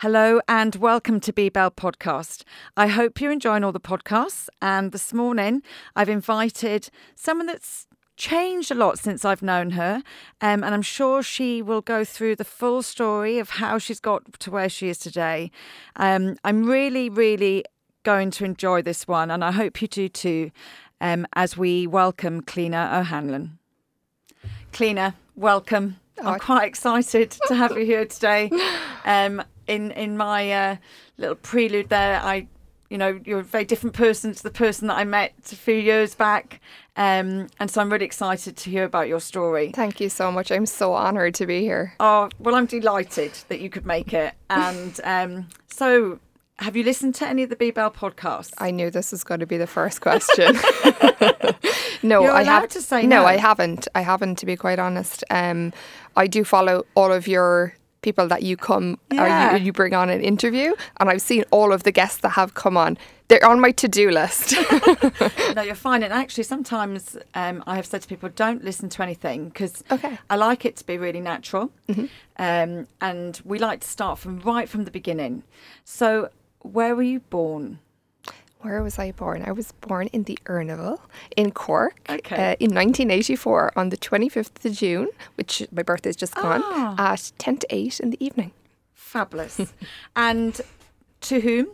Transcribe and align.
Hello 0.00 0.40
and 0.48 0.76
welcome 0.76 1.20
to 1.20 1.30
B 1.30 1.50
Bell 1.50 1.70
Podcast. 1.70 2.44
I 2.74 2.86
hope 2.86 3.20
you're 3.20 3.30
enjoying 3.30 3.62
all 3.62 3.70
the 3.70 3.78
podcasts. 3.78 4.48
And 4.62 4.92
this 4.92 5.12
morning, 5.12 5.62
I've 5.94 6.08
invited 6.08 6.88
someone 7.14 7.48
that's 7.48 7.86
changed 8.16 8.70
a 8.70 8.74
lot 8.74 8.98
since 8.98 9.26
I've 9.26 9.42
known 9.42 9.72
her. 9.72 10.02
Um, 10.40 10.64
and 10.64 10.72
I'm 10.72 10.80
sure 10.80 11.22
she 11.22 11.60
will 11.60 11.82
go 11.82 12.02
through 12.02 12.36
the 12.36 12.46
full 12.46 12.80
story 12.80 13.38
of 13.38 13.50
how 13.50 13.76
she's 13.76 14.00
got 14.00 14.40
to 14.40 14.50
where 14.50 14.70
she 14.70 14.88
is 14.88 14.96
today. 14.96 15.50
Um, 15.96 16.36
I'm 16.44 16.64
really, 16.64 17.10
really 17.10 17.66
going 18.02 18.30
to 18.30 18.46
enjoy 18.46 18.80
this 18.80 19.06
one. 19.06 19.30
And 19.30 19.44
I 19.44 19.52
hope 19.52 19.82
you 19.82 19.88
do 19.88 20.08
too 20.08 20.50
um, 21.02 21.26
as 21.34 21.58
we 21.58 21.86
welcome 21.86 22.40
Cliona 22.40 23.00
O'Hanlon. 23.00 23.58
Cliona, 24.72 25.12
welcome. 25.36 25.96
I'm 26.22 26.38
quite 26.38 26.66
excited 26.66 27.32
to 27.48 27.54
have 27.54 27.76
you 27.76 27.84
here 27.84 28.06
today. 28.06 28.50
Um, 29.02 29.42
in 29.70 29.92
in 29.92 30.16
my 30.16 30.52
uh, 30.52 30.76
little 31.16 31.36
prelude 31.36 31.88
there, 31.88 32.20
I, 32.20 32.48
you 32.90 32.98
know, 32.98 33.20
you're 33.24 33.40
a 33.40 33.44
very 33.44 33.64
different 33.64 33.94
person 33.94 34.34
to 34.34 34.42
the 34.42 34.50
person 34.50 34.88
that 34.88 34.96
I 34.96 35.04
met 35.04 35.32
a 35.52 35.56
few 35.56 35.74
years 35.74 36.14
back, 36.14 36.60
um, 36.96 37.46
and 37.60 37.70
so 37.70 37.80
I'm 37.80 37.90
really 37.90 38.04
excited 38.04 38.56
to 38.56 38.70
hear 38.70 38.84
about 38.84 39.08
your 39.08 39.20
story. 39.20 39.72
Thank 39.72 40.00
you 40.00 40.08
so 40.08 40.32
much. 40.32 40.50
I'm 40.50 40.66
so 40.66 40.94
honoured 40.94 41.34
to 41.36 41.46
be 41.46 41.60
here. 41.60 41.94
Oh 42.00 42.28
well, 42.38 42.56
I'm 42.56 42.66
delighted 42.66 43.32
that 43.48 43.60
you 43.60 43.70
could 43.70 43.86
make 43.86 44.12
it, 44.12 44.34
and 44.50 45.00
um, 45.04 45.48
so. 45.68 46.18
Have 46.58 46.76
you 46.76 46.84
listened 46.84 47.14
to 47.14 47.26
any 47.26 47.42
of 47.42 47.48
the 47.48 47.56
B 47.56 47.70
Bell 47.70 47.90
podcasts? 47.90 48.52
I 48.58 48.70
knew 48.70 48.90
this 48.90 49.12
was 49.12 49.24
going 49.24 49.40
to 49.40 49.46
be 49.46 49.56
the 49.56 49.66
first 49.66 50.02
question. 50.02 50.56
no, 52.02 52.22
I 52.24 52.42
have 52.42 52.68
to 52.68 52.82
say 52.82 53.06
no. 53.06 53.22
no. 53.22 53.24
I 53.24 53.38
haven't. 53.38 53.88
I 53.94 54.02
haven't, 54.02 54.36
to 54.40 54.44
be 54.44 54.56
quite 54.56 54.78
honest. 54.78 55.24
Um, 55.30 55.72
I 56.16 56.26
do 56.26 56.44
follow 56.44 56.84
all 56.94 57.12
of 57.12 57.26
your 57.26 57.74
people 58.02 58.26
that 58.28 58.42
you 58.42 58.56
come 58.56 58.98
Yeah. 59.12 59.54
or 59.54 59.56
you, 59.58 59.66
you 59.66 59.72
bring 59.72 59.94
on 59.94 60.08
an 60.10 60.20
interview, 60.22 60.74
and 60.98 61.10
I've 61.10 61.22
seen 61.22 61.44
all 61.50 61.72
of 61.72 61.82
the 61.82 61.92
guests 61.92 62.18
that 62.22 62.30
have 62.30 62.54
come 62.54 62.76
on. 62.76 62.96
They're 63.28 63.44
on 63.44 63.60
my 63.60 63.70
to-do 63.70 64.10
list. 64.10 64.54
no, 65.54 65.62
you're 65.62 65.74
fine. 65.74 66.02
And 66.02 66.12
actually, 66.12 66.44
sometimes 66.44 67.16
um, 67.34 67.62
I 67.66 67.76
have 67.76 67.86
said 67.86 68.02
to 68.02 68.08
people, 68.08 68.28
don't 68.30 68.64
listen 68.64 68.88
to 68.88 69.02
anything 69.02 69.48
because 69.50 69.84
Okay. 69.90 70.08
Mm-hmm. 70.08 70.24
I 70.30 70.36
like 70.36 70.64
it 70.64 70.76
to 70.78 70.84
be 70.86 70.98
really 70.98 71.20
natural. 71.20 71.70
Um, 72.38 72.86
and 73.00 73.40
we 73.44 73.58
like 73.58 73.80
to 73.80 73.88
start 73.88 74.18
from 74.18 74.40
right 74.40 74.68
from 74.68 74.84
the 74.84 74.90
beginning. 74.90 75.42
So, 75.84 76.30
where 76.60 76.96
were 76.96 77.02
you 77.02 77.20
born? 77.20 77.78
Where 78.62 78.82
was 78.82 78.98
I 78.98 79.12
born? 79.12 79.42
I 79.46 79.52
was 79.52 79.72
born 79.72 80.08
in 80.08 80.24
the 80.24 80.38
Erinville 80.44 80.98
in 81.36 81.50
Cork 81.50 81.94
Okay. 82.10 82.34
uh, 82.36 82.56
in 82.60 82.74
1984 82.74 83.72
on 83.76 83.88
the 83.88 83.96
25th 83.96 84.64
of 84.64 84.72
June, 84.72 85.08
which 85.36 85.66
my 85.72 85.82
birthday's 85.82 86.16
just 86.16 86.34
gone, 86.34 86.60
Ah. 86.64 87.12
at 87.12 87.32
10 87.38 87.56
to 87.58 87.66
8 87.70 88.00
in 88.00 88.10
the 88.10 88.22
evening. 88.24 88.52
Fabulous. 88.94 89.72
and 90.16 90.60
to 91.22 91.40
whom? 91.40 91.68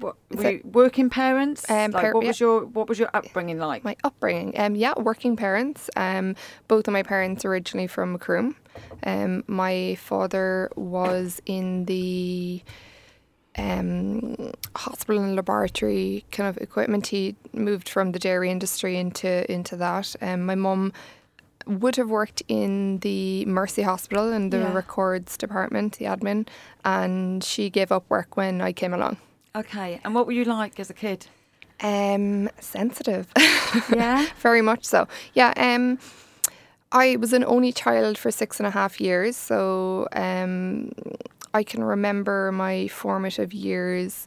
What, 0.00 0.16
working 0.64 1.10
parents? 1.10 1.70
Um, 1.70 1.90
like, 1.90 2.02
par- 2.02 2.14
what 2.14 2.24
was 2.24 2.40
your 2.40 2.64
What 2.64 2.88
was 2.88 2.98
your 2.98 3.10
upbringing 3.12 3.58
like? 3.58 3.84
My 3.84 3.94
upbringing, 4.04 4.58
um, 4.58 4.74
yeah, 4.74 4.94
working 4.96 5.36
parents. 5.36 5.90
Um, 5.96 6.34
both 6.66 6.88
of 6.88 6.92
my 6.92 7.02
parents 7.02 7.44
originally 7.44 7.86
from 7.86 8.12
Macroom. 8.12 8.56
Um, 9.04 9.44
my 9.46 9.96
father 9.96 10.70
was 10.76 11.42
in 11.44 11.84
the 11.84 12.62
um, 13.58 14.52
hospital 14.76 15.22
and 15.22 15.36
laboratory 15.36 16.24
kind 16.32 16.48
of 16.48 16.56
equipment. 16.58 17.08
He 17.08 17.36
moved 17.52 17.88
from 17.88 18.12
the 18.12 18.18
dairy 18.18 18.50
industry 18.50 18.96
into 18.96 19.50
into 19.52 19.76
that. 19.76 20.14
Um, 20.20 20.46
my 20.46 20.54
mum 20.54 20.92
would 21.66 21.96
have 21.96 22.08
worked 22.10 22.42
in 22.48 22.98
the 23.00 23.44
Mercy 23.44 23.82
Hospital 23.82 24.32
in 24.32 24.50
the 24.50 24.58
Yeah. 24.58 24.72
records 24.74 25.36
department, 25.36 25.98
the 25.98 26.06
admin, 26.06 26.48
and 26.84 27.44
she 27.44 27.70
gave 27.70 27.92
up 27.92 28.04
work 28.08 28.36
when 28.36 28.60
I 28.60 28.72
came 28.72 28.92
along. 28.94 29.16
Okay. 29.54 30.00
And 30.02 30.14
what 30.14 30.26
were 30.26 30.32
you 30.32 30.44
like 30.44 30.80
as 30.80 30.90
a 30.90 30.94
kid? 30.94 31.26
Um, 31.80 32.48
sensitive. 32.60 33.26
Yeah. 33.94 34.26
Very 34.40 34.60
much 34.60 34.84
so. 34.84 35.06
Yeah. 35.34 35.52
Um, 35.56 35.98
I 36.90 37.16
was 37.16 37.32
an 37.32 37.42
only 37.44 37.72
child 37.72 38.18
for 38.18 38.30
six 38.30 38.60
and 38.60 38.66
a 38.66 38.70
half 38.70 39.00
years, 39.00 39.34
so 39.36 40.08
um, 40.12 40.92
I 41.54 41.62
can 41.62 41.84
remember 41.84 42.50
my 42.52 42.88
formative 42.88 43.52
years. 43.52 44.26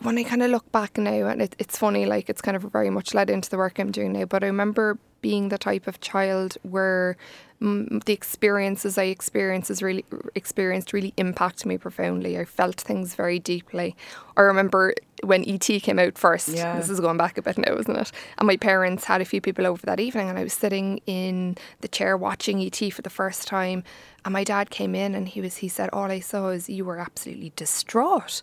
When 0.00 0.18
I 0.18 0.22
kind 0.22 0.42
of 0.42 0.50
look 0.50 0.70
back 0.72 0.96
now, 0.96 1.26
and 1.26 1.42
it, 1.42 1.54
it's 1.58 1.76
funny, 1.76 2.06
like 2.06 2.30
it's 2.30 2.40
kind 2.40 2.56
of 2.56 2.62
very 2.62 2.90
much 2.90 3.14
led 3.14 3.30
into 3.30 3.50
the 3.50 3.58
work 3.58 3.78
I'm 3.78 3.90
doing 3.90 4.12
now. 4.12 4.24
But 4.24 4.42
I 4.42 4.46
remember 4.46 4.98
being 5.22 5.48
the 5.48 5.58
type 5.58 5.86
of 5.86 6.00
child 6.00 6.58
where 6.62 7.16
mm, 7.62 8.04
the 8.04 8.12
experiences 8.12 8.98
I 8.98 9.04
experiences 9.04 9.82
really 9.82 10.04
experienced 10.34 10.92
really 10.92 11.14
impacted 11.16 11.66
me 11.66 11.78
profoundly. 11.78 12.38
I 12.38 12.44
felt 12.44 12.80
things 12.80 13.14
very 13.14 13.38
deeply. 13.38 13.96
I 14.36 14.42
remember 14.42 14.94
when 15.22 15.48
ET 15.48 15.60
came 15.60 15.98
out 15.98 16.18
first. 16.18 16.48
Yeah. 16.48 16.76
This 16.76 16.90
is 16.90 17.00
going 17.00 17.16
back 17.16 17.38
a 17.38 17.42
bit 17.42 17.56
now, 17.56 17.76
isn't 17.76 17.96
it? 17.96 18.12
And 18.38 18.46
my 18.46 18.56
parents 18.56 19.04
had 19.04 19.20
a 19.20 19.24
few 19.24 19.40
people 19.40 19.66
over 19.66 19.86
that 19.86 20.00
evening, 20.00 20.28
and 20.28 20.38
I 20.38 20.42
was 20.42 20.52
sitting 20.52 21.00
in 21.06 21.56
the 21.80 21.88
chair 21.88 22.16
watching 22.16 22.60
ET 22.60 22.92
for 22.92 23.02
the 23.02 23.10
first 23.10 23.46
time. 23.46 23.84
And 24.24 24.32
my 24.32 24.44
dad 24.44 24.70
came 24.70 24.94
in, 24.94 25.14
and 25.14 25.28
he 25.28 25.40
was 25.40 25.58
he 25.58 25.68
said, 25.68 25.88
"All 25.92 26.10
I 26.10 26.20
saw 26.20 26.48
is 26.48 26.68
you 26.68 26.84
were 26.84 26.98
absolutely 26.98 27.52
distraught." 27.56 28.42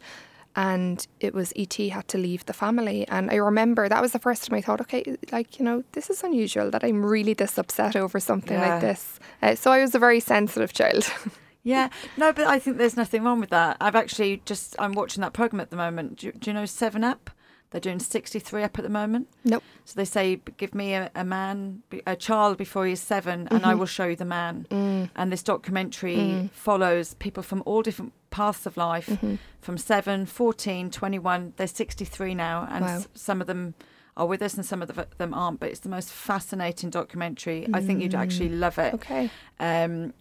And 0.56 1.06
it 1.20 1.34
was 1.34 1.54
ET 1.56 1.74
had 1.76 2.08
to 2.10 2.18
leave 2.18 2.46
the 2.46 2.54
family, 2.54 3.08
and 3.08 3.30
I 3.32 3.36
remember 3.36 3.88
that 3.88 4.02
was 4.02 4.12
the 4.14 4.20
first 4.20 4.46
time 4.46 4.58
I 4.58 4.62
thought, 4.62 4.82
okay, 4.82 5.16
like 5.32 5.60
you 5.60 5.64
know, 5.66 5.84
this 5.94 6.10
is 6.10 6.24
unusual 6.24 6.72
that 6.72 6.84
I'm 6.84 7.06
really 7.06 7.34
this 7.34 7.58
upset 7.58 7.96
over 7.96 8.20
something 8.20 8.58
Yeah. 8.58 8.68
like 8.74 8.82
this. 8.82 9.20
Uh, 9.42 9.56
so 9.56 9.72
I 9.72 9.80
was 9.82 9.94
a 9.96 10.00
very 10.00 10.20
sensitive 10.20 10.74
child. 10.74 11.06
Yeah, 11.62 11.90
no, 12.16 12.32
but 12.32 12.48
I 12.48 12.58
think 12.58 12.78
there's 12.78 12.96
nothing 12.96 13.22
wrong 13.24 13.42
with 13.42 13.50
that. 13.50 13.76
I've 13.82 13.96
actually 13.96 14.42
just 14.46 14.78
I'm 14.80 14.94
watching 14.94 15.22
that 15.22 15.34
program 15.34 15.60
at 15.60 15.70
the 15.70 15.76
moment. 15.76 16.16
Do, 16.20 16.32
do 16.32 16.50
you 16.50 16.54
know 16.54 16.66
Seven 16.66 17.04
Up? 17.04 17.30
They're 17.72 17.82
doing 17.82 18.00
63 18.00 18.64
up 18.64 18.80
at 18.80 18.84
the 18.84 18.90
moment. 18.90 19.28
nope. 19.44 19.64
So 19.86 19.94
they 19.96 20.06
say, 20.06 20.42
give 20.58 20.74
me 20.74 20.94
a, 20.94 21.12
a 21.16 21.24
man, 21.24 21.84
a 22.08 22.16
child 22.16 22.58
before 22.58 22.86
he's 22.86 23.00
seven, 23.00 23.48
and 23.52 23.64
I 23.66 23.70
mm-hmm. 23.70 23.80
will 23.80 23.86
show 23.86 24.06
you 24.06 24.16
the 24.16 24.26
man. 24.26 24.66
Mm. 24.72 25.10
And 25.16 25.32
this 25.32 25.44
documentary 25.44 26.16
mm. 26.16 26.52
follows 26.52 27.14
people 27.16 27.44
from 27.44 27.62
all 27.66 27.82
different 27.82 28.14
paths 28.32 28.66
of 28.66 28.78
life, 28.78 29.08
mm-hmm. 29.08 29.36
from 29.62 29.78
seven, 29.78 30.26
14, 30.26 30.90
21. 30.90 31.54
They're 31.58 31.68
63 31.68 32.36
now, 32.36 32.68
and 32.72 32.86
Wow. 32.86 32.96
s- 32.98 33.08
some 33.14 33.42
of 33.42 33.48
them 33.48 33.76
are 34.18 34.26
with 34.26 34.42
us 34.42 34.56
and 34.56 34.66
some 34.66 34.82
of 34.82 34.88
the- 34.88 35.08
them 35.18 35.34
aren't. 35.34 35.60
But 35.60 35.70
it's 35.70 35.80
the 35.80 35.90
most 35.90 36.12
fascinating 36.12 36.90
documentary. 36.90 37.68
I 37.74 37.82
think 37.82 38.02
you'd 38.02 38.16
actually 38.16 38.50
mm. 38.50 38.60
love 38.60 38.80
it. 38.80 38.94
Okay. 38.96 39.30
Um, 39.60 40.14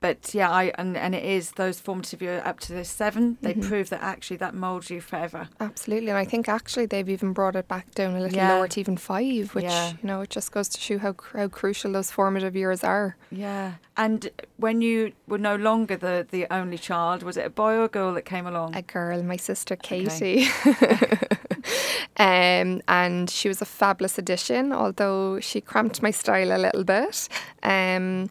but 0.00 0.34
yeah, 0.34 0.50
I 0.50 0.72
and, 0.76 0.96
and 0.96 1.14
it 1.14 1.24
is 1.24 1.52
those 1.52 1.78
formative 1.80 2.22
years 2.22 2.42
up 2.44 2.58
to 2.60 2.72
the 2.72 2.84
7 2.84 3.36
They 3.42 3.54
prove 3.54 3.90
that 3.90 4.02
actually 4.02 4.38
that 4.38 4.54
molds 4.54 4.88
you 4.90 5.00
forever. 5.00 5.48
Absolutely, 5.60 6.08
and 6.08 6.18
I 6.18 6.24
think 6.24 6.48
actually 6.48 6.86
they've 6.86 7.08
even 7.08 7.32
brought 7.32 7.54
it 7.56 7.68
back 7.68 7.94
down 7.94 8.14
a 8.16 8.20
little 8.20 8.36
Yeah. 8.36 8.54
lower 8.54 8.68
to 8.68 8.80
even 8.80 8.96
five, 8.96 9.54
which 9.54 9.64
Yeah. 9.64 9.90
you 9.90 10.06
know 10.08 10.22
it 10.22 10.30
just 10.30 10.52
goes 10.52 10.68
to 10.70 10.80
show 10.80 10.98
how 10.98 11.14
how 11.34 11.48
crucial 11.48 11.92
those 11.92 12.10
formative 12.10 12.56
years 12.56 12.82
are. 12.82 13.16
Yeah. 13.30 13.74
And 13.96 14.30
when 14.56 14.80
you 14.80 15.12
were 15.28 15.38
no 15.38 15.56
longer 15.56 15.96
the 15.96 16.26
the 16.30 16.46
only 16.50 16.78
child, 16.78 17.22
was 17.22 17.36
it 17.36 17.46
a 17.46 17.50
boy 17.50 17.74
or 17.74 17.84
a 17.84 17.88
girl 17.88 18.14
that 18.14 18.24
came 18.24 18.46
along? 18.46 18.74
A 18.74 18.82
girl, 18.82 19.22
my 19.22 19.36
sister 19.36 19.76
Katie, 19.76 20.48
um, 22.16 22.80
and 22.88 23.28
she 23.30 23.48
was 23.48 23.60
a 23.62 23.64
fabulous 23.66 24.18
addition, 24.18 24.72
although 24.72 25.40
she 25.40 25.60
cramped 25.60 26.02
my 26.02 26.10
style 26.10 26.52
a 26.52 26.58
little 26.58 26.84
bit. 26.84 27.28
Um, 27.62 28.30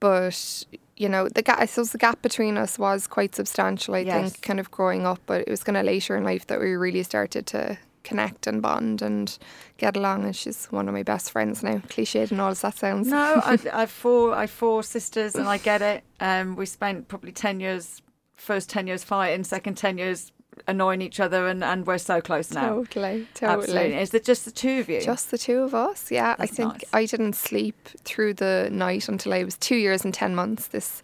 but 0.00 0.64
you 0.96 1.08
know, 1.08 1.28
the 1.28 1.40
gap, 1.42 1.58
I 1.58 1.64
suppose 1.64 1.92
the 1.92 1.98
gap 1.98 2.20
between 2.20 2.58
us 2.58 2.78
was 2.78 3.06
quite 3.06 3.34
substantial. 3.34 3.94
I 3.94 4.00
Yes. 4.00 4.32
think, 4.32 4.42
kind 4.42 4.60
of 4.60 4.70
growing 4.70 5.06
up, 5.06 5.18
but 5.24 5.40
it 5.42 5.48
was 5.48 5.62
kind 5.64 5.78
of 5.78 5.86
later 5.86 6.14
in 6.16 6.24
life 6.24 6.46
that 6.48 6.60
we 6.60 6.72
really 6.74 7.02
started 7.02 7.46
to 7.46 7.78
connect 8.04 8.46
and 8.46 8.60
bond 8.60 9.00
and 9.00 9.38
get 9.78 9.96
along. 9.96 10.24
And 10.24 10.36
she's 10.36 10.66
one 10.66 10.88
of 10.88 10.94
my 10.94 11.02
best 11.02 11.30
friends 11.30 11.62
now. 11.62 11.76
Cliched 11.88 12.30
and 12.30 12.38
all 12.40 12.50
as 12.50 12.60
that 12.60 12.76
sounds. 12.76 13.08
no, 13.08 13.40
I, 13.44 13.58
I've 13.72 13.90
four 13.90 14.34
I've 14.34 14.50
four 14.50 14.82
sisters, 14.82 15.34
and 15.36 15.48
I 15.48 15.56
get 15.56 15.80
it. 15.80 16.04
Um, 16.20 16.54
we 16.56 16.66
spent 16.66 17.08
probably 17.08 17.32
ten 17.32 17.60
years, 17.60 18.02
first 18.36 18.68
ten 18.68 18.86
years 18.86 19.02
fighting, 19.02 19.44
second 19.44 19.76
ten 19.78 19.96
years 19.96 20.32
annoying 20.68 21.02
each 21.02 21.20
other, 21.20 21.46
and, 21.46 21.62
and 21.62 21.86
we're 21.86 21.98
so 21.98 22.20
close 22.20 22.52
now. 22.52 22.68
Totally, 22.68 23.26
totally. 23.34 23.62
Absolutely. 23.62 23.94
Is 23.94 24.14
it 24.14 24.24
just 24.24 24.44
the 24.44 24.50
two 24.50 24.80
of 24.80 24.88
you? 24.88 25.00
Just 25.00 25.30
the 25.30 25.38
two 25.38 25.60
of 25.60 25.74
us, 25.74 26.10
yeah. 26.10 26.36
That's 26.36 26.52
I 26.52 26.54
think 26.54 26.72
nice. 26.72 26.84
I 26.92 27.06
didn't 27.06 27.34
sleep 27.34 27.88
through 28.04 28.34
the 28.34 28.68
night 28.72 29.08
until 29.08 29.32
I 29.32 29.44
was 29.44 29.56
two 29.56 29.76
years 29.76 30.04
and 30.04 30.12
10 30.12 30.34
months. 30.34 30.68
This 30.68 31.02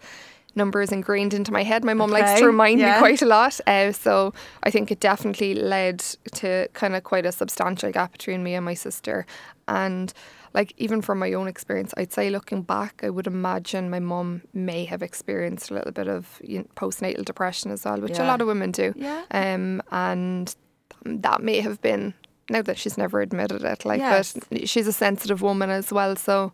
number 0.56 0.80
is 0.80 0.90
ingrained 0.90 1.34
into 1.34 1.52
my 1.52 1.62
head. 1.62 1.84
My 1.84 1.94
mum 1.94 2.10
likes 2.10 2.40
to 2.40 2.46
remind 2.46 2.80
yeah. 2.80 2.94
me 2.94 2.98
quite 2.98 3.22
a 3.22 3.26
lot. 3.26 3.60
Uh, 3.66 3.92
so 3.92 4.32
I 4.62 4.70
think 4.70 4.90
it 4.90 5.00
definitely 5.00 5.54
led 5.54 6.00
to 6.34 6.68
kind 6.72 6.96
of 6.96 7.04
quite 7.04 7.26
a 7.26 7.32
substantial 7.32 7.92
gap 7.92 8.12
between 8.12 8.42
me 8.42 8.54
and 8.54 8.64
my 8.64 8.74
sister. 8.74 9.26
And 9.68 10.12
like, 10.56 10.72
even 10.78 11.02
from 11.02 11.18
my 11.20 11.32
own 11.34 11.46
experience, 11.46 11.92
I'd 11.96 12.12
say 12.12 12.30
looking 12.30 12.62
back, 12.62 13.02
I 13.04 13.10
would 13.10 13.26
imagine 13.26 13.90
my 13.90 14.00
mum 14.00 14.42
may 14.54 14.84
have 14.86 15.02
experienced 15.02 15.70
a 15.70 15.74
little 15.74 15.92
bit 15.92 16.08
of 16.08 16.40
you 16.42 16.58
know, 16.58 16.66
postnatal 16.74 17.24
depression 17.24 17.70
as 17.70 17.84
well, 17.84 18.00
which 18.00 18.18
Yeah. 18.18 18.24
a 18.24 18.28
lot 18.32 18.40
of 18.40 18.46
women 18.48 18.70
do. 18.72 18.92
Yeah. 18.96 19.22
Um, 19.30 19.82
and 19.92 20.54
that 21.04 21.42
may 21.42 21.60
have 21.60 21.80
been 21.82 22.14
now 22.48 22.62
that 22.62 22.78
she's 22.78 22.96
never 22.96 23.20
admitted 23.20 23.62
it, 23.64 23.84
like, 23.84 24.00
Yes. 24.00 24.36
but 24.50 24.68
she's 24.68 24.86
a 24.88 24.92
sensitive 24.92 25.42
woman 25.42 25.68
as 25.70 25.92
well, 25.92 26.16
so 26.16 26.52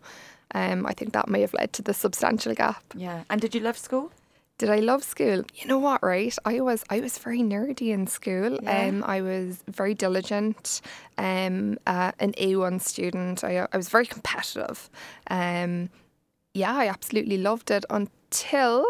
um, 0.55 0.85
I 0.87 0.93
think 0.95 1.13
that 1.13 1.29
may 1.29 1.41
have 1.43 1.55
led 1.55 1.73
to 1.75 1.83
the 1.83 1.95
substantial 1.95 2.55
gap. 2.55 2.83
Yeah. 2.95 3.23
And 3.31 3.41
did 3.41 3.55
you 3.55 3.61
love 3.61 3.79
school? 3.79 4.11
Did 4.63 4.71
I 4.71 4.79
love 4.79 5.03
school? 5.03 5.43
You 5.57 5.67
know 5.67 5.81
what, 5.81 6.05
right? 6.05 6.37
I 6.45 6.61
was 6.61 6.85
I 6.89 7.01
was 7.01 7.19
very 7.19 7.41
nerdy 7.41 7.89
in 7.89 8.07
school. 8.07 8.61
Yeah. 8.63 8.87
Um, 8.87 9.03
I 9.05 9.21
was 9.21 9.65
very 9.67 9.93
diligent. 9.93 10.81
Um, 11.19 11.79
uh, 11.85 12.13
an 12.21 12.31
A1 12.35 12.81
student. 12.81 13.43
I 13.43 13.67
I 13.73 13.77
was 13.77 13.89
very 13.89 14.07
competitive. 14.07 14.89
Um, 15.29 15.91
yeah, 16.55 16.77
I 16.77 16.87
absolutely 16.87 17.39
loved 17.39 17.73
it 17.73 17.85
until 17.91 18.85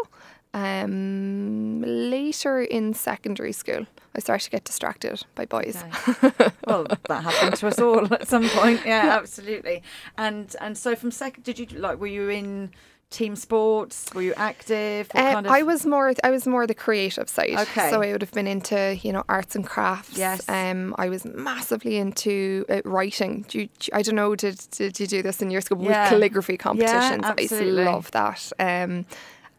um, 0.53 1.81
later 1.81 2.61
in 2.61 2.93
secondary 2.93 3.51
school. 3.51 3.87
I 4.15 4.19
started 4.19 4.43
to 4.43 4.51
get 4.51 4.65
distracted 4.65 5.23
by 5.33 5.45
boys. 5.47 5.83
Well, 6.67 6.85
that 7.09 7.23
happened 7.23 7.55
to 7.55 7.67
us 7.67 7.79
all 7.79 8.13
at 8.13 8.27
some 8.27 8.47
point. 8.49 8.81
Yeah, 8.85 9.17
absolutely. 9.19 9.81
And 10.19 10.55
and 10.61 10.77
so 10.77 10.95
from 10.95 11.09
second, 11.09 11.43
did 11.43 11.57
you 11.57 11.65
like? 11.79 11.99
Were 11.99 12.13
you 12.19 12.29
in 12.29 12.69
team 13.13 13.35
sports? 13.35 14.13
Were 14.13 14.21
you 14.21 14.33
active? 14.35 15.09
Uh, 15.15 15.33
kind 15.33 15.45
of? 15.45 15.51
I 15.51 15.61
was 15.63 15.85
more 15.85 16.13
I 16.23 16.31
was 16.31 16.45
more 16.47 16.67
the 16.67 16.73
creative 16.73 17.29
side. 17.29 17.55
Okay. 17.57 17.89
So 17.89 18.01
I 18.01 18.11
would 18.11 18.21
have 18.21 18.31
been 18.31 18.47
into 18.47 18.99
you 19.01 19.13
know 19.13 19.23
arts 19.29 19.55
and 19.55 19.65
crafts. 19.65 20.17
Yes. 20.17 20.47
Um, 20.49 20.93
I 20.97 21.07
was 21.09 21.23
massively 21.25 21.97
into 21.97 22.65
uh, 22.69 22.81
writing. 22.83 23.45
Do 23.47 23.59
you, 23.61 23.69
I 23.93 24.01
don't 24.01 24.15
know. 24.15 24.35
Did 24.35 24.59
did 24.71 24.99
you 24.99 25.07
do 25.07 25.21
this 25.21 25.41
in 25.41 25.49
your 25.51 25.61
school 25.61 25.81
Yeah. 25.81 26.03
with 26.03 26.09
calligraphy 26.09 26.57
competitions? 26.57 27.23
I 27.23 27.33
to 27.35 27.41
absolutely. 27.43 27.85
love 27.85 28.11
that. 28.11 28.51
Um, 28.59 29.05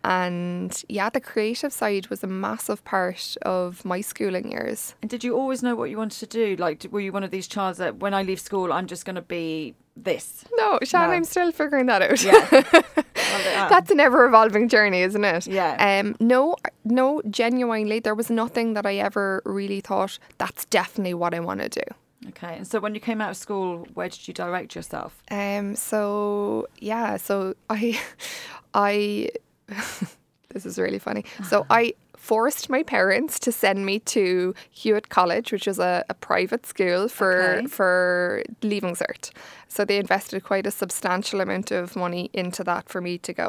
and 0.06 0.84
yeah, 0.88 1.08
the 1.08 1.20
creative 1.20 1.72
side 1.72 2.08
was 2.08 2.22
a 2.22 2.26
massive 2.26 2.84
part 2.84 3.36
of 3.42 3.84
my 3.86 4.02
schooling 4.02 4.52
years. 4.52 4.94
And 5.00 5.10
did 5.10 5.24
you 5.24 5.34
always 5.34 5.62
know 5.62 5.74
what 5.74 5.88
you 5.88 5.96
wanted 5.96 6.18
to 6.20 6.26
do? 6.26 6.56
Like, 6.62 6.84
were 6.90 7.00
you 7.00 7.10
one 7.10 7.24
of 7.24 7.30
these 7.30 7.46
childs 7.48 7.78
that 7.78 7.96
when 7.96 8.12
I 8.12 8.22
leave 8.22 8.38
school, 8.40 8.70
I'm 8.70 8.86
just 8.86 9.06
going 9.06 9.16
to 9.16 9.22
be 9.22 9.74
this? 9.96 10.44
No, 10.58 10.78
Shan, 10.82 11.08
No. 11.08 11.14
I'm 11.14 11.24
still 11.24 11.50
figuring 11.52 11.86
that 11.86 12.02
out. 12.02 12.22
Yeah. 12.22 12.82
That's 13.42 13.90
an 13.90 14.00
ever 14.00 14.26
evolving 14.26 14.68
journey, 14.68 15.00
isn't 15.02 15.24
it? 15.24 15.46
Yeah. 15.46 16.00
Um, 16.00 16.16
no, 16.20 16.56
no, 16.84 17.22
genuinely, 17.30 18.00
there 18.00 18.14
was 18.14 18.30
nothing 18.30 18.74
that 18.74 18.86
I 18.86 18.96
ever 18.96 19.42
really 19.44 19.80
thought 19.80 20.18
that's 20.38 20.64
definitely 20.66 21.14
what 21.14 21.34
I 21.34 21.40
want 21.40 21.60
to 21.60 21.68
do. 21.68 22.28
okay. 22.28 22.56
And 22.56 22.66
so 22.66 22.80
when 22.80 22.94
you 22.94 23.00
came 23.00 23.20
out 23.20 23.30
of 23.30 23.36
school, 23.36 23.86
where 23.94 24.08
did 24.08 24.26
you 24.28 24.34
direct 24.34 24.74
yourself? 24.74 25.22
Um, 25.30 25.76
so 25.76 26.66
yeah, 26.78 27.16
so 27.16 27.54
I, 27.70 28.00
I, 28.74 29.28
this 30.48 30.66
is 30.66 30.78
really 30.78 30.98
funny. 30.98 31.24
So 31.48 31.66
I 31.70 31.94
forced 32.24 32.70
my 32.70 32.82
parents 32.82 33.38
to 33.38 33.50
send 33.52 33.84
me 33.84 33.98
to 34.16 34.54
Hewitt 34.70 35.08
College, 35.08 35.52
which 35.52 35.66
was 35.66 35.78
a, 35.78 36.04
a 36.08 36.14
private 36.14 36.64
school 36.66 37.08
for 37.08 37.32
Okay. 37.42 37.66
for 37.76 38.42
leaving 38.62 38.94
cert. 38.96 39.30
So 39.68 39.84
they 39.84 39.98
invested 39.98 40.42
quite 40.44 40.66
a 40.66 40.70
substantial 40.70 41.40
amount 41.40 41.70
of 41.70 41.96
money 41.96 42.30
into 42.32 42.64
that 42.64 42.88
for 42.88 43.00
me 43.00 43.18
to 43.18 43.32
go. 43.42 43.48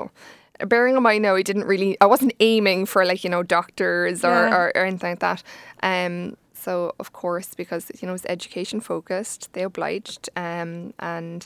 Bearing 0.72 0.96
in 0.98 1.04
mind 1.04 1.22
now, 1.24 1.36
I 1.36 1.44
didn't 1.44 1.68
really, 1.74 1.98
I 2.02 2.06
wasn't 2.06 2.34
aiming 2.40 2.86
for 2.88 3.06
like 3.06 3.24
you 3.26 3.30
know 3.30 3.44
doctors 3.44 4.24
or, 4.24 4.34
Yeah. 4.48 4.56
or, 4.58 4.64
or 4.76 4.84
anything 4.86 5.12
like 5.12 5.20
that. 5.20 5.44
Um, 5.92 6.36
so 6.54 6.74
of 7.00 7.12
course, 7.22 7.50
because 7.56 7.84
you 8.02 8.08
know 8.08 8.14
it's 8.16 8.26
education 8.38 8.80
focused, 8.82 9.42
they 9.54 9.64
obliged. 9.64 10.24
Um, 10.36 10.94
and 11.00 11.46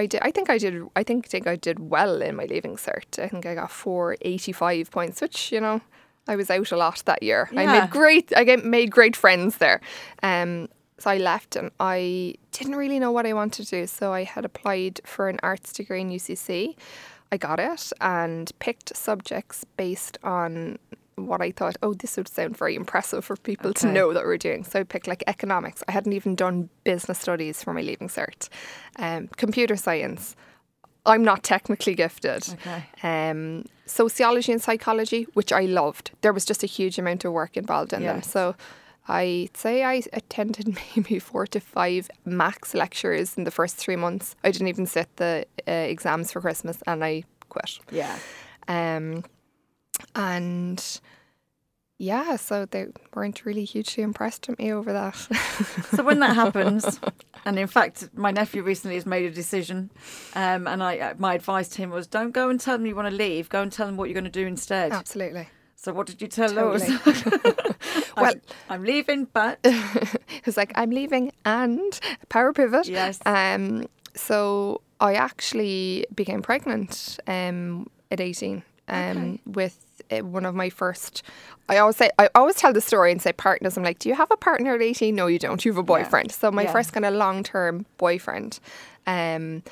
I 0.00 0.06
did. 0.06 0.20
I 0.28 0.30
think 0.32 0.48
I 0.50 0.58
did. 0.58 0.74
I 1.00 1.02
think 1.08 1.26
think 1.28 1.46
I 1.46 1.56
did 1.56 1.78
well 1.94 2.22
in 2.22 2.34
my 2.36 2.46
leaving 2.52 2.76
cert. 2.76 3.18
I 3.24 3.28
think 3.28 3.46
I 3.46 3.54
got 3.54 3.70
four 3.70 4.16
eighty 4.30 4.52
five 4.52 4.90
points, 4.90 5.20
which 5.20 5.52
you 5.52 5.60
know 5.60 5.80
I 6.28 6.36
was 6.36 6.50
out 6.50 6.70
a 6.70 6.76
lot 6.76 7.02
that 7.06 7.22
year. 7.22 7.48
I 7.56 7.66
made 7.66 7.90
great. 7.90 8.32
I 8.36 8.56
made 8.56 8.90
great 8.90 9.16
friends 9.16 9.56
there. 9.56 9.80
Um, 10.22 10.68
so 10.98 11.10
I 11.10 11.18
left 11.18 11.56
and 11.56 11.70
I 11.80 12.34
didn't 12.52 12.76
really 12.76 12.98
know 12.98 13.12
what 13.12 13.26
I 13.26 13.32
wanted 13.32 13.66
to 13.66 13.70
do. 13.70 13.86
So 13.86 14.12
I 14.12 14.24
had 14.24 14.44
applied 14.44 15.00
for 15.04 15.28
an 15.28 15.38
arts 15.42 15.72
degree 15.72 16.00
in 16.00 16.10
UCC. 16.10 16.76
I 17.30 17.36
got 17.36 17.60
it 17.60 17.92
and 18.00 18.50
picked 18.58 18.96
subjects 18.96 19.64
based 19.76 20.18
on 20.22 20.78
what 21.16 21.40
I 21.40 21.50
thought, 21.50 21.76
oh, 21.82 21.94
this 21.94 22.16
would 22.16 22.28
sound 22.28 22.56
very 22.56 22.74
impressive 22.74 23.24
for 23.24 23.36
people 23.36 23.72
to 23.74 23.90
know 23.92 24.12
that 24.12 24.24
we're 24.24 24.38
doing. 24.38 24.64
So 24.64 24.80
I 24.80 24.82
picked 24.84 25.06
like 25.06 25.24
economics. 25.26 25.82
I 25.88 25.92
hadn't 25.92 26.12
even 26.12 26.34
done 26.34 26.68
business 26.84 27.18
studies 27.18 27.62
for 27.62 27.72
my 27.72 27.80
leaving 27.80 28.08
cert. 28.08 28.48
Um, 28.96 29.28
computer 29.36 29.76
science. 29.76 30.36
I'm 31.08 31.24
not 31.24 31.42
technically 31.42 31.94
gifted. 31.94 32.46
Okay. 32.54 32.84
Um, 33.02 33.64
sociology 33.86 34.52
and 34.52 34.62
psychology, 34.62 35.26
which 35.34 35.52
I 35.52 35.62
loved. 35.62 36.12
There 36.20 36.32
was 36.32 36.44
just 36.44 36.62
a 36.62 36.66
huge 36.66 36.98
amount 36.98 37.24
of 37.24 37.32
work 37.32 37.56
involved 37.56 37.92
in 37.92 38.02
them. 38.02 38.22
So 38.22 38.54
I'd 39.08 39.56
say 39.56 39.82
I 39.82 40.02
attended 40.12 40.78
maybe 40.96 41.18
four 41.18 41.46
to 41.48 41.60
five 41.60 42.10
max 42.24 42.74
lectures 42.74 43.36
in 43.36 43.44
the 43.44 43.50
first 43.50 43.76
three 43.76 43.96
months. 43.96 44.36
I 44.44 44.50
didn't 44.50 44.68
even 44.68 44.86
sit 44.86 45.08
the 45.16 45.46
uh, 45.66 45.70
exams 45.72 46.32
for 46.32 46.40
Christmas 46.40 46.82
and 46.86 47.02
I 47.02 47.24
quit. 47.48 47.78
Yeah. 47.90 48.18
Um, 48.68 49.24
and 50.14 51.00
yeah, 51.98 52.36
so 52.36 52.64
they 52.64 52.86
weren't 53.14 53.44
really 53.44 53.64
hugely 53.64 54.02
impressed 54.04 54.48
with 54.48 54.58
me 54.58 54.72
over 54.72 54.92
that. 54.92 55.16
So 55.96 56.02
when 56.04 56.20
that 56.20 56.34
happens, 56.44 57.00
and 57.44 57.58
in 57.58 57.66
fact, 57.66 58.10
my 58.14 58.30
nephew 58.30 58.62
recently 58.62 58.94
has 58.96 59.06
made 59.06 59.24
a 59.24 59.30
decision, 59.34 59.90
um, 60.34 60.66
and 60.68 60.82
I, 60.82 60.98
uh, 60.98 61.14
my 61.18 61.34
advice 61.34 61.68
to 61.70 61.78
him 61.82 61.90
was, 61.90 62.06
don't 62.06 62.30
go 62.32 62.50
and 62.50 62.60
tell 62.60 62.76
them 62.78 62.86
you 62.86 62.94
want 62.94 63.08
to 63.08 63.14
leave. 63.14 63.48
Go 63.48 63.62
and 63.62 63.72
tell 63.72 63.86
them 63.86 63.96
what 63.96 64.08
you're 64.08 64.14
going 64.20 64.24
to 64.24 64.30
do 64.30 64.46
instead. 64.46 64.92
Absolutely. 64.92 65.48
So 65.74 65.92
what 65.92 66.06
did 66.06 66.20
you 66.22 66.28
tell 66.28 66.48
Totally. 66.50 66.96
Well- 68.16 68.32
I'm, 68.34 68.40
I'm 68.68 68.84
leaving, 68.84 69.26
but 69.32 69.58
It 69.64 70.44
was 70.46 70.56
like, 70.56 70.72
I'm 70.74 70.90
leaving 70.90 71.32
and 71.44 71.98
power 72.28 72.52
pivot. 72.52 72.86
yes, 72.88 73.18
Um, 73.24 73.86
so 74.14 74.80
I 75.00 75.14
actually 75.14 76.04
became 76.14 76.42
pregnant 76.42 77.18
um, 77.28 77.88
at 78.10 78.20
18 78.20 78.62
um, 78.88 78.98
Okay. 79.18 79.40
with 79.46 80.02
uh, 80.10 80.18
one 80.18 80.44
of 80.46 80.54
my 80.54 80.70
first. 80.70 81.22
I 81.68 81.78
always 81.78 81.96
say 81.96 82.10
I 82.18 82.28
always 82.34 82.56
tell 82.56 82.72
the 82.72 82.80
story 82.80 83.12
and 83.12 83.20
say 83.20 83.32
partners. 83.32 83.76
I'm 83.76 83.82
like, 83.84 83.98
do 83.98 84.08
you 84.08 84.14
have 84.14 84.30
a 84.30 84.36
partner 84.36 84.74
at 84.74 84.82
18? 84.82 85.14
No, 85.14 85.26
you 85.26 85.38
don't. 85.38 85.64
You 85.64 85.72
have 85.72 85.78
a 85.78 85.82
boyfriend. 85.82 86.32
So 86.32 86.50
my 86.50 86.62
Yeah. 86.62 86.72
first 86.72 86.92
kind 86.92 87.04
of 87.04 87.14
long 87.14 87.42
term 87.42 87.84
boyfriend. 87.98 88.58
Um, 89.06 89.62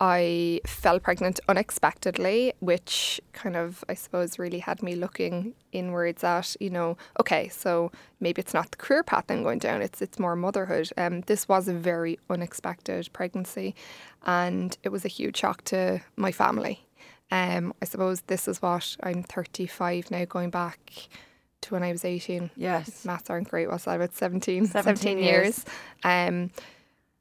I 0.00 0.60
fell 0.66 0.98
pregnant 0.98 1.38
unexpectedly, 1.48 2.54
which 2.58 3.20
kind 3.32 3.54
of, 3.56 3.84
I 3.88 3.94
suppose, 3.94 4.36
really 4.38 4.58
had 4.58 4.82
me 4.82 4.96
looking 4.96 5.54
inwards 5.70 6.24
at, 6.24 6.56
you 6.58 6.70
know, 6.70 6.96
okay, 7.20 7.48
so 7.48 7.92
maybe 8.18 8.40
it's 8.40 8.52
not 8.52 8.70
the 8.72 8.76
career 8.78 9.04
path 9.04 9.26
I'm 9.28 9.44
going 9.44 9.60
down, 9.60 9.80
it's 9.80 10.02
it's 10.02 10.18
more 10.18 10.34
motherhood. 10.34 10.90
Um, 10.96 11.20
this 11.22 11.48
was 11.48 11.68
a 11.68 11.72
very 11.72 12.18
unexpected 12.28 13.08
pregnancy, 13.12 13.74
and 14.26 14.76
it 14.82 14.88
was 14.88 15.04
a 15.04 15.08
huge 15.08 15.36
shock 15.36 15.62
to 15.66 16.00
my 16.16 16.32
family. 16.32 16.84
Um, 17.32 17.72
I 17.80 17.86
suppose 17.86 18.20
this 18.22 18.46
is 18.46 18.60
what 18.60 18.94
I'm 19.02 19.22
35 19.22 20.10
now, 20.10 20.26
going 20.26 20.50
back 20.50 20.78
to 21.62 21.74
when 21.74 21.82
I 21.82 21.90
was 21.90 22.04
18 22.04 22.50
yes, 22.56 23.06
maths 23.06 23.30
aren't 23.30 23.48
great. 23.48 23.70
What's 23.70 23.84
that 23.84 23.96
about 23.96 24.14
17, 24.14 24.66
17 24.66 24.96
17 24.96 25.18
years. 25.18 25.24
years. 25.24 25.64
Um, 26.04 26.50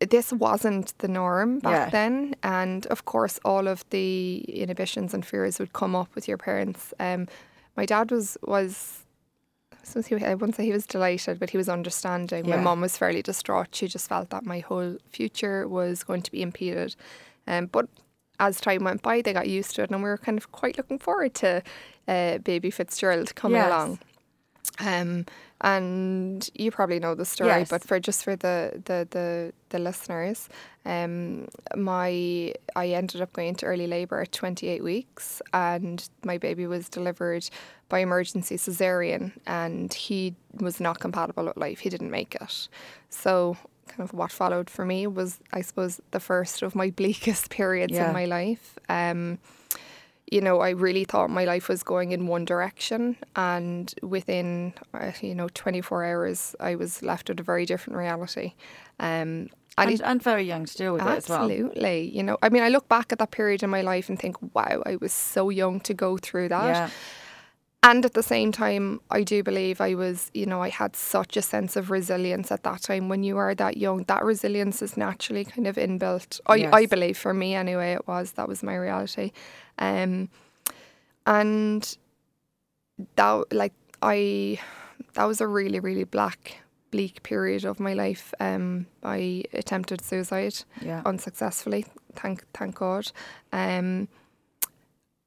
this 0.01 0.33
wasn't 0.33 0.97
the 0.97 1.07
norm 1.07 1.59
back 1.59 1.71
Yeah. 1.71 1.89
then, 1.91 2.35
and 2.43 2.85
of 2.87 3.05
course, 3.05 3.39
all 3.45 3.69
of 3.69 3.89
the 3.91 4.39
inhibitions 4.49 5.13
and 5.13 5.25
fears 5.25 5.59
would 5.59 5.71
come 5.71 5.95
up 5.95 6.13
with 6.13 6.27
your 6.27 6.37
parents. 6.37 6.93
Um, 6.99 7.27
my 7.77 7.85
dad 7.85 8.11
was 8.11 8.37
was. 8.43 8.97
I 9.95 10.01
he, 10.01 10.15
I 10.25 10.35
wouldn't 10.35 10.55
say 10.55 10.65
he 10.65 10.71
was 10.71 10.85
delighted, 10.85 11.39
but 11.39 11.49
he 11.51 11.57
was 11.57 11.69
understanding. 11.69 12.45
Yeah. 12.45 12.57
My 12.57 12.61
mum 12.61 12.81
was 12.81 12.97
fairly 12.97 13.21
distraught. 13.21 13.73
She 13.73 13.87
just 13.87 14.09
felt 14.09 14.29
that 14.29 14.45
my 14.45 14.59
whole 14.59 14.97
future 15.09 15.67
was 15.67 16.03
going 16.03 16.21
to 16.21 16.31
be 16.31 16.41
impeded. 16.41 16.95
Um, 17.47 17.65
but 17.65 17.87
as 18.47 18.59
time 18.59 18.83
went 18.83 19.01
by, 19.01 19.21
they 19.21 19.33
got 19.33 19.47
used 19.47 19.75
to 19.75 19.83
it, 19.83 19.89
and 19.91 20.03
we 20.03 20.09
were 20.09 20.17
kind 20.27 20.37
of 20.37 20.51
quite 20.51 20.75
looking 20.77 20.99
forward 20.99 21.33
to 21.35 21.49
uh, 22.07 22.37
baby 22.39 22.69
Fitzgerald 22.71 23.29
coming 23.35 23.57
Yes. 23.61 23.67
along. 23.71 23.99
Um, 24.79 25.25
and 25.61 26.49
you 26.55 26.71
probably 26.71 26.99
know 26.99 27.13
the 27.15 27.25
story, 27.25 27.49
Yes. 27.49 27.69
but 27.69 27.83
for 27.83 27.99
just 27.99 28.23
for 28.23 28.35
the 28.35 28.81
the 28.85 29.07
the, 29.11 29.53
the 29.69 29.79
listeners, 29.79 30.49
um, 30.85 31.47
my 31.75 32.09
I 32.75 32.87
ended 32.99 33.21
up 33.21 33.31
going 33.33 33.49
into 33.49 33.65
early 33.65 33.85
labour 33.87 34.21
at 34.21 34.31
28 34.31 34.83
weeks, 34.83 35.41
and 35.53 35.97
my 36.23 36.37
baby 36.39 36.65
was 36.67 36.89
delivered 36.89 37.47
by 37.89 37.99
emergency 37.99 38.55
cesarean, 38.57 39.31
and 39.45 39.93
he 39.93 40.33
was 40.59 40.79
not 40.79 40.99
compatible 40.99 41.45
with 41.45 41.57
life. 41.57 41.79
He 41.79 41.89
didn't 41.89 42.11
make 42.11 42.33
it, 42.41 42.67
so. 43.09 43.55
Kind 43.87 44.01
of 44.01 44.13
what 44.13 44.31
followed 44.31 44.69
for 44.69 44.85
me 44.85 45.07
was, 45.07 45.39
I 45.53 45.61
suppose, 45.61 45.99
the 46.11 46.19
first 46.19 46.61
of 46.61 46.75
my 46.75 46.89
bleakest 46.95 47.49
periods 47.49 47.93
Yeah. 47.93 48.07
in 48.07 48.13
my 48.13 48.25
life. 48.25 48.77
Um, 48.89 49.39
you 50.31 50.39
know, 50.39 50.61
I 50.61 50.69
really 50.69 51.03
thought 51.03 51.29
my 51.29 51.43
life 51.43 51.67
was 51.67 51.83
going 51.83 52.13
in 52.13 52.25
one 52.27 52.45
direction, 52.45 53.17
and 53.35 53.93
within, 54.01 54.73
uh, 54.93 55.11
you 55.21 55.35
know, 55.35 55.49
24 55.53 56.05
hours, 56.05 56.55
I 56.59 56.75
was 56.75 57.01
left 57.03 57.27
with 57.27 57.39
a 57.41 57.43
very 57.43 57.65
different 57.65 57.97
reality. 57.97 58.53
Um, 58.99 59.49
and 59.77 59.89
and, 59.89 59.91
it- 59.91 60.01
and 60.05 60.23
very 60.23 60.43
young 60.43 60.65
to 60.65 60.77
deal 60.77 60.93
with 60.93 61.01
it 61.01 61.07
as 61.07 61.27
well. 61.27 61.43
absolutely, 61.43 62.09
you 62.15 62.23
know, 62.23 62.37
I 62.41 62.47
mean, 62.49 62.63
I 62.63 62.69
look 62.69 62.87
back 62.87 63.11
at 63.11 63.19
that 63.19 63.31
period 63.31 63.61
in 63.63 63.69
my 63.69 63.81
life 63.81 64.07
and 64.07 64.17
think, 64.17 64.37
wow, 64.53 64.81
I 64.85 64.95
was 64.97 65.11
so 65.11 65.49
young 65.49 65.81
to 65.81 65.93
go 65.93 66.17
through 66.17 66.47
that. 66.49 66.63
Yeah, 66.65 66.89
And 67.83 68.05
at 68.05 68.13
the 68.13 68.21
same 68.21 68.51
time, 68.51 69.01
I 69.09 69.23
do 69.23 69.41
believe 69.41 69.81
I 69.81 69.95
was, 69.95 70.29
you 70.35 70.45
know, 70.45 70.61
I 70.61 70.69
had 70.69 70.95
such 70.95 71.35
a 71.35 71.41
sense 71.41 71.75
of 71.75 71.89
resilience 71.89 72.51
at 72.51 72.61
that 72.63 72.83
time. 72.83 73.09
When 73.09 73.23
you 73.23 73.37
are 73.37 73.55
that 73.55 73.77
young, 73.77 74.03
that 74.03 74.23
resilience 74.23 74.83
is 74.83 74.97
naturally 74.97 75.45
kind 75.45 75.65
of 75.65 75.77
inbuilt. 75.77 76.39
I, 76.45 76.69
I 76.71 76.85
believe 76.85 77.17
for 77.17 77.33
me 77.33 77.55
anyway, 77.55 77.93
it 77.93 78.07
was. 78.07 78.33
That 78.33 78.47
was 78.47 78.61
my 78.61 78.75
reality. 78.75 79.31
Um, 79.79 80.29
and 81.25 81.97
that 83.15 83.51
like 83.51 83.73
I 84.01 84.59
that 85.13 85.25
was 85.25 85.41
a 85.41 85.47
really 85.47 85.79
really 85.79 86.03
black 86.03 86.61
bleak 86.91 87.23
period 87.23 87.65
of 87.65 87.79
my 87.79 87.93
life. 87.93 88.33
Um, 88.39 88.85
I 89.01 89.43
attempted 89.53 90.03
suicide 90.03 90.55
Yeah. 90.81 91.01
unsuccessfully. 91.05 91.85
Thank 92.15 92.43
thank 92.53 92.75
God. 92.75 93.11
Um, 93.51 94.07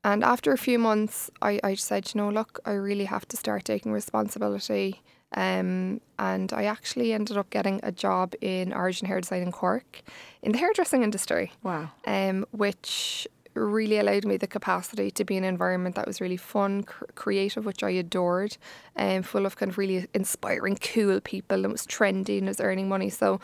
and 0.05 0.23
after 0.23 0.53
a 0.53 0.59
few 0.59 0.79
months, 0.79 1.31
I, 1.43 1.59
I 1.65 1.75
said, 1.75 2.11
you 2.15 2.21
know, 2.21 2.31
look, 2.31 2.61
I 2.65 2.73
really 2.73 3.07
have 3.07 3.27
to 3.29 3.37
start 3.37 3.65
taking 3.65 3.91
responsibility. 3.93 5.01
Um, 5.37 6.01
and 6.17 6.53
I 6.53 6.65
actually 6.65 7.13
ended 7.13 7.37
up 7.37 7.51
getting 7.51 7.81
a 7.83 7.91
job 7.91 8.35
in 8.41 8.73
Origin 8.73 9.09
Hair 9.09 9.23
Design 9.23 9.43
in 9.43 9.51
Cork 9.51 10.03
in 10.43 10.53
the 10.53 10.59
hairdressing 10.59 11.03
industry 11.03 11.51
Wow. 11.65 11.91
um, 12.07 12.47
which 12.53 13.27
really 13.55 13.99
allowed 13.99 14.25
me 14.25 14.37
the 14.37 14.47
capacity 14.47 15.11
to 15.11 15.25
be 15.25 15.37
in 15.37 15.43
an 15.45 15.49
environment 15.49 15.97
that 15.97 16.07
was 16.07 16.21
really 16.21 16.37
fun, 16.37 16.85
cr- 16.85 17.07
creative, 17.17 17.65
which 17.65 17.83
I 17.83 17.91
adored, 17.91 18.57
and 18.95 19.27
full 19.27 19.47
of 19.47 19.57
kind 19.57 19.71
of 19.71 19.79
really 19.79 20.07
inspiring, 20.15 20.77
cool 20.77 21.21
people, 21.21 21.57
and 21.57 21.67
it 21.67 21.73
was 21.73 21.87
trendy 21.87 22.39
and 22.39 22.47
it 22.47 22.51
was 22.51 22.61
earning 22.61 22.89
money. 22.89 23.11
So 23.11 23.41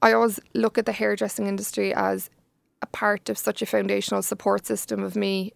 I 0.00 0.12
always 0.12 0.40
look 0.54 0.76
at 0.78 0.86
the 0.86 0.92
hairdressing 0.92 1.46
industry 1.46 1.94
as 1.94 2.30
a 2.82 2.86
part 2.86 3.28
of 3.30 3.38
such 3.38 3.62
a 3.62 3.66
foundational 3.66 4.22
support 4.22 4.66
system 4.66 5.02
of 5.02 5.16
me 5.16 5.52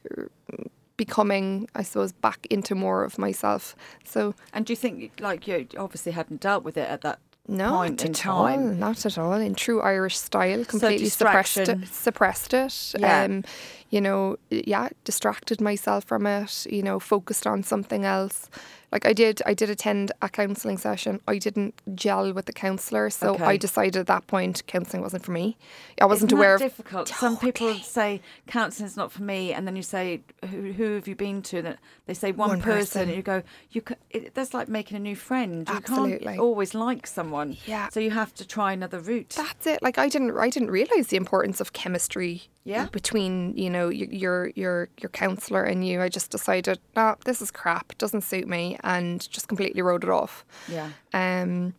becoming, 0.96 1.68
I 1.74 1.82
suppose, 1.82 2.12
back 2.12 2.46
into 2.48 2.74
more 2.74 3.04
of 3.04 3.18
myself. 3.18 3.76
So 4.04 4.34
And 4.54 4.64
do 4.64 4.72
you 4.72 4.76
think, 4.76 5.12
like, 5.20 5.46
you 5.46 5.66
obviously 5.76 6.12
hadn't 6.12 6.40
dealt 6.40 6.64
with 6.64 6.76
it 6.78 6.88
at 6.88 7.02
that 7.02 7.18
no, 7.48 7.70
point 7.70 8.00
not 8.00 8.04
in 8.04 8.10
at 8.10 8.26
all, 8.26 8.44
time? 8.46 8.78
not 8.78 9.06
at 9.06 9.18
all. 9.18 9.34
In 9.34 9.54
true 9.54 9.80
Irish 9.82 10.18
style, 10.18 10.64
completely 10.64 11.08
suppressed 11.08 11.58
it. 11.58 11.86
Suppressed 11.88 12.54
it. 12.54 12.94
Yeah. 12.98 13.24
Um, 13.24 13.44
you 13.90 14.00
know, 14.00 14.36
yeah, 14.50 14.88
distracted 15.04 15.60
myself 15.60 16.04
from 16.04 16.26
it. 16.26 16.66
You 16.68 16.82
know, 16.82 16.98
focused 16.98 17.46
on 17.46 17.62
something 17.62 18.04
else. 18.04 18.48
Like 18.92 19.04
I 19.04 19.12
did, 19.12 19.42
I 19.44 19.52
did 19.54 19.68
attend 19.70 20.12
a 20.22 20.28
counselling 20.28 20.78
session. 20.78 21.20
I 21.26 21.38
didn't 21.38 21.74
gel 21.94 22.32
with 22.32 22.46
the 22.46 22.52
counsellor, 22.52 23.10
so 23.10 23.34
Okay. 23.34 23.44
I 23.44 23.56
decided 23.56 23.96
at 23.96 24.06
that 24.06 24.26
point 24.26 24.62
counselling 24.66 25.02
wasn't 25.02 25.24
for 25.24 25.32
me. 25.32 25.56
I 26.00 26.04
wasn't 26.06 26.30
Isn't 26.30 26.38
aware 26.38 26.58
that 26.58 26.64
of. 26.64 26.70
difficult. 26.70 27.08
Some 27.08 27.36
people 27.36 27.74
say 27.74 28.20
counselling's 28.46 28.96
not 28.96 29.10
for 29.12 29.22
me, 29.22 29.52
and 29.52 29.66
then 29.66 29.76
you 29.76 29.82
say, 29.82 30.22
"Who, 30.50 30.72
who 30.72 30.94
have 30.94 31.08
you 31.08 31.16
been 31.16 31.42
to?" 31.42 31.58
And 31.58 31.78
they 32.06 32.14
say 32.14 32.32
one, 32.32 32.48
One 32.48 32.60
person, 32.62 32.78
person. 32.78 33.02
and 33.08 33.16
you 33.16 33.22
go, 33.22 33.42
"You 33.70 33.82
ca 33.82 33.94
it, 34.10 34.34
that's 34.34 34.54
like 34.54 34.68
making 34.68 34.96
a 34.96 35.00
new 35.00 35.16
friend. 35.16 35.68
You 35.68 35.74
Absolutely. 35.74 36.18
can't 36.26 36.38
always 36.40 36.74
like 36.74 37.06
someone. 37.06 37.56
Yeah. 37.66 37.88
So 37.88 37.98
you 38.00 38.10
have 38.12 38.32
to 38.34 38.46
try 38.46 38.72
another 38.72 39.00
route. 39.00 39.30
That's 39.36 39.66
it. 39.66 39.82
Like 39.82 39.98
I 39.98 40.08
didn't, 40.08 40.36
I 40.38 40.48
didn't 40.50 40.70
realize 40.70 41.08
the 41.08 41.16
importance 41.16 41.60
of 41.60 41.72
chemistry. 41.72 42.42
Yeah. 42.64 42.86
Between 42.90 43.56
you 43.56 43.70
know 43.70 43.86
y- 43.88 44.08
your 44.10 44.48
your 44.56 44.88
your 45.00 45.08
counselor 45.10 45.62
and 45.62 45.86
you, 45.86 46.02
I 46.02 46.08
just 46.08 46.30
decided, 46.30 46.80
no, 46.96 47.14
this 47.24 47.40
is 47.40 47.50
crap. 47.52 47.96
Doesn't 47.98 48.22
suit 48.22 48.48
me, 48.48 48.75
and 48.84 49.28
just 49.30 49.48
completely 49.48 49.82
wrote 49.82 50.04
it 50.04 50.10
off. 50.10 50.44
yeah. 50.68 50.90
Um. 51.12 51.74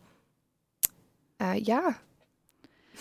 Uh, 1.40 1.56
yeah, 1.56 1.94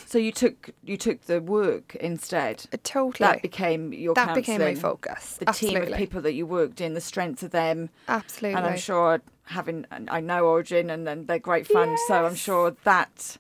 So 0.06 0.20
you 0.20 0.32
took 0.32 0.70
you 0.84 0.96
took 0.96 1.22
the 1.22 1.42
work 1.42 1.96
instead. 1.96 2.66
uh, 2.72 2.78
totally. 2.84 3.28
That 3.28 3.42
became 3.42 3.94
your 3.94 4.14
that 4.14 4.36
became 4.36 4.62
my 4.62 4.76
focus. 4.76 5.38
The 5.38 5.50
Absolutely. 5.50 5.82
team 5.82 5.94
of 5.94 5.98
people 5.98 6.22
that 6.22 6.34
you 6.34 6.46
worked 6.46 6.80
in, 6.80 6.94
the 6.94 7.02
strength 7.02 7.42
of 7.42 7.50
them, 7.50 7.90
Absolutely. 8.08 8.56
and 8.58 8.68
I'm 8.68 8.78
sure 8.78 9.22
having 9.46 9.86
I 10.10 10.20
know 10.22 10.46
Origin 10.46 10.92
and, 10.92 11.08
and 11.10 11.28
they're 11.28 11.40
great 11.40 11.66
fun, 11.66 11.98
so 12.08 12.26
I'm 12.28 12.36
sure 12.36 12.76
that 12.84 13.38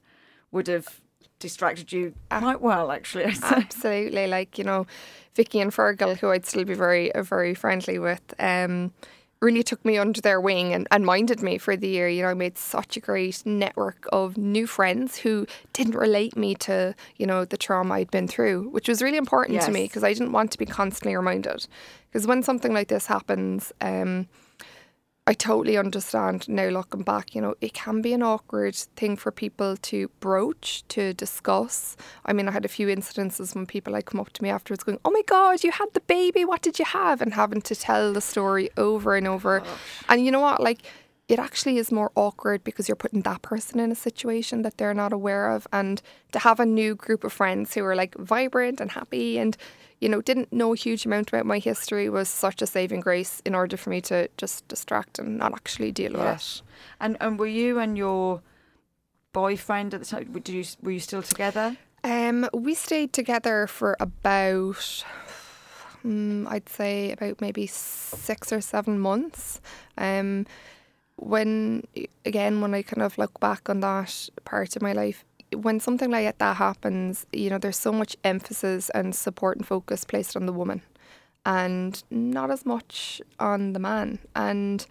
would 0.51 0.65
have 0.67 0.99
distracted 1.37 1.91
you 1.91 2.15
quite 2.31 2.61
well, 2.61 2.89
actually. 2.91 3.25
Absolutely. 3.43 4.25
Like, 4.25 4.57
you 4.57 4.63
know, 4.63 4.87
Vicky 5.35 5.59
and 5.59 5.71
Fergal, 5.71 6.17
who 6.17 6.31
I'd 6.31 6.47
still 6.47 6.63
be 6.65 6.73
very, 6.73 7.13
uh, 7.13 7.21
very 7.21 7.53
friendly 7.53 7.99
with, 7.99 8.33
um, 8.39 8.93
really 9.41 9.63
took 9.63 9.83
me 9.85 9.97
under 9.97 10.21
their 10.21 10.41
wing 10.41 10.73
and, 10.73 10.87
and 10.91 11.05
minded 11.05 11.41
me 11.41 11.57
for 11.57 11.75
the 11.75 11.87
year. 11.87 12.07
You 12.09 12.23
know, 12.23 12.29
I 12.29 12.33
made 12.33 12.57
such 12.57 12.97
a 12.97 12.99
great 12.99 13.45
network 13.45 14.07
of 14.11 14.37
new 14.37 14.67
friends 14.67 15.17
who 15.17 15.45
didn't 15.73 15.95
relate 15.95 16.35
me 16.35 16.55
to, 16.55 16.95
you 17.17 17.25
know, 17.25 17.45
the 17.45 17.57
trauma 17.57 17.95
I'd 17.95 18.11
been 18.11 18.27
through, 18.27 18.69
which 18.69 18.87
was 18.87 19.01
really 19.01 19.17
important 19.17 19.61
to 19.61 19.71
me 19.71 19.83
because 19.83 20.03
I 20.03 20.13
didn't 20.13 20.31
want 20.31 20.51
to 20.51 20.57
be 20.57 20.65
constantly 20.65 21.15
reminded. 21.15 21.67
Because 22.09 22.25
when 22.25 22.41
something 22.41 22.73
like 22.73 22.87
this 22.87 23.05
happens, 23.05 23.71
um, 23.81 24.27
I 25.27 25.33
totally 25.33 25.77
understand 25.77 26.47
now 26.47 26.69
looking 26.69 27.03
back, 27.03 27.35
you 27.35 27.41
know, 27.41 27.55
it 27.59 27.73
can 27.73 28.01
be 28.01 28.13
an 28.13 28.23
awkward 28.23 28.75
thing 28.75 29.17
for 29.17 29.29
people 29.29 29.75
to 29.75 30.07
broach, 30.21 30.85
to 30.87 31.13
discuss. 31.13 31.97
I 32.25 32.31
mean, 32.31 32.47
I 32.47 32.51
had 32.51 32.63
a 32.63 32.69
few 32.69 32.87
incidences 32.87 33.53
when 33.53 33.65
people 33.65 33.91
like 33.91 34.05
come 34.05 34.21
up 34.21 34.31
to 34.31 34.41
me 34.41 34.49
afterwards 34.49 34.85
going, 34.85 35.01
Oh 35.03 35.11
my 35.11 35.23
God, 35.27 35.65
you 35.65 35.71
had 35.71 35.93
the 35.93 35.99
baby, 35.99 36.45
what 36.45 36.61
did 36.61 36.79
you 36.79 36.85
have? 36.85 37.21
And 37.21 37.33
having 37.33 37.61
to 37.63 37.75
tell 37.75 38.13
the 38.13 38.21
story 38.21 38.69
over 38.77 39.17
and 39.17 39.27
over. 39.27 39.61
And 40.07 40.23
you 40.23 40.31
know 40.31 40.39
what? 40.39 40.63
Like, 40.63 40.83
it 41.27 41.39
actually 41.39 41.77
is 41.77 41.91
more 41.91 42.09
awkward 42.15 42.63
because 42.63 42.87
you're 42.87 42.95
putting 42.95 43.23
that 43.23 43.41
person 43.41 43.81
in 43.81 43.91
a 43.91 43.95
situation 43.95 44.61
that 44.61 44.77
they're 44.77 44.93
not 44.93 45.11
aware 45.11 45.49
of. 45.51 45.67
And 45.73 46.01
to 46.31 46.39
have 46.39 46.61
a 46.61 46.65
new 46.65 46.95
group 46.95 47.25
of 47.25 47.33
friends 47.33 47.73
who 47.73 47.83
are 47.83 47.97
like 47.97 48.15
vibrant 48.15 48.79
and 48.79 48.91
happy 48.91 49.37
and, 49.37 49.57
you 49.99 50.09
know, 50.09 50.21
didn't 50.21 50.53
know 50.53 50.73
a 50.73 50.77
huge 50.77 51.05
amount 51.05 51.29
about 51.29 51.45
my 51.45 51.59
history 51.59 52.09
was 52.09 52.29
such 52.29 52.61
a 52.61 52.67
saving 52.67 52.99
grace 52.99 53.41
in 53.45 53.55
order 53.55 53.77
for 53.77 53.89
me 53.89 54.01
to 54.01 54.29
just 54.37 54.67
distract 54.67 55.19
and 55.19 55.37
not 55.37 55.53
actually 55.53 55.91
deal 55.91 56.13
with 56.13 56.21
Yes. 56.21 56.61
And 56.99 57.17
and 57.19 57.39
were 57.39 57.47
you 57.47 57.79
and 57.79 57.97
your 57.97 58.41
boyfriend 59.33 59.93
at 59.93 60.01
the 60.01 60.05
time? 60.05 60.31
Did 60.31 60.49
you 60.49 60.63
were 60.81 60.91
you 60.91 60.99
still 60.99 61.23
together? 61.23 61.77
Um, 62.03 62.47
we 62.53 62.73
stayed 62.75 63.11
together 63.11 63.67
for 63.67 63.97
about, 63.99 65.03
mm, 66.05 66.47
I'd 66.47 66.69
say, 66.69 67.11
about 67.11 67.41
maybe 67.41 67.67
six 67.67 68.53
or 68.53 68.61
seven 68.61 68.99
months. 68.99 69.59
Um, 69.97 70.45
when 71.17 71.83
again, 72.23 72.61
when 72.61 72.73
I 72.75 72.83
kind 72.83 73.01
of 73.01 73.17
look 73.17 73.39
back 73.39 73.69
on 73.69 73.79
that 73.79 74.29
part 74.45 74.75
of 74.75 74.81
my 74.81 74.93
life, 74.93 75.25
when 75.55 75.79
something 75.79 76.09
like 76.11 76.37
that 76.37 76.57
happens, 76.57 77.25
you 77.31 77.49
know, 77.49 77.57
there's 77.57 77.77
so 77.77 77.91
much 77.91 78.15
emphasis 78.23 78.89
and 78.91 79.15
support 79.15 79.57
and 79.57 79.65
focus 79.65 80.03
placed 80.03 80.35
on 80.35 80.45
the 80.45 80.53
woman, 80.53 80.81
and 81.45 82.03
not 82.09 82.51
as 82.51 82.65
much 82.65 83.21
on 83.39 83.73
the 83.73 83.79
man. 83.79 84.19
And 84.35 84.85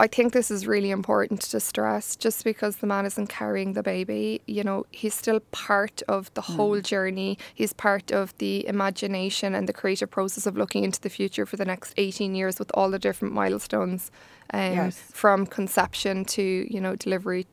I 0.00 0.08
think 0.08 0.32
this 0.32 0.50
is 0.50 0.66
really 0.66 0.90
important 0.90 1.42
to 1.42 1.60
stress 1.60 2.16
just 2.16 2.42
because 2.42 2.78
the 2.78 2.88
man 2.88 3.06
isn't 3.06 3.28
carrying 3.28 3.74
the 3.74 3.84
baby, 3.84 4.40
you 4.48 4.64
know, 4.64 4.84
he's 4.90 5.14
still 5.14 5.38
part 5.52 6.02
of 6.08 6.32
the 6.34 6.40
whole 6.40 6.80
journey. 6.80 7.38
He's 7.54 7.72
part 7.72 8.10
of 8.10 8.36
the 8.38 8.66
imagination 8.66 9.54
and 9.54 9.68
the 9.68 9.72
creative 9.72 10.10
process 10.10 10.44
of 10.44 10.56
looking 10.56 10.82
into 10.82 11.00
the 11.00 11.08
future 11.10 11.46
for 11.46 11.56
the 11.56 11.64
next 11.64 11.94
18 11.96 12.34
years 12.34 12.58
with 12.58 12.68
all 12.74 12.90
the 12.90 12.98
different 12.98 13.32
milestones 13.32 14.10
um, 14.52 14.72
Yes. 14.72 14.98
from 15.12 15.46
conception 15.46 16.24
to, 16.24 16.42
you 16.42 16.80
know, 16.80 16.96
delivery 16.96 17.46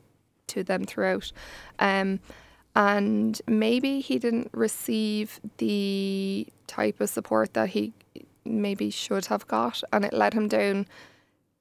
to 0.50 0.62
them 0.62 0.84
throughout. 0.84 1.32
Um, 1.78 2.20
and 2.76 3.40
maybe 3.48 4.00
he 4.00 4.18
didn't 4.18 4.50
receive 4.52 5.40
the 5.58 6.46
type 6.66 7.00
of 7.00 7.10
support 7.10 7.54
that 7.54 7.70
he 7.70 7.92
maybe 8.44 8.90
should 8.90 9.26
have 9.26 9.46
got, 9.48 9.82
and 9.92 10.04
it 10.04 10.12
led 10.12 10.34
him 10.34 10.48
down 10.48 10.86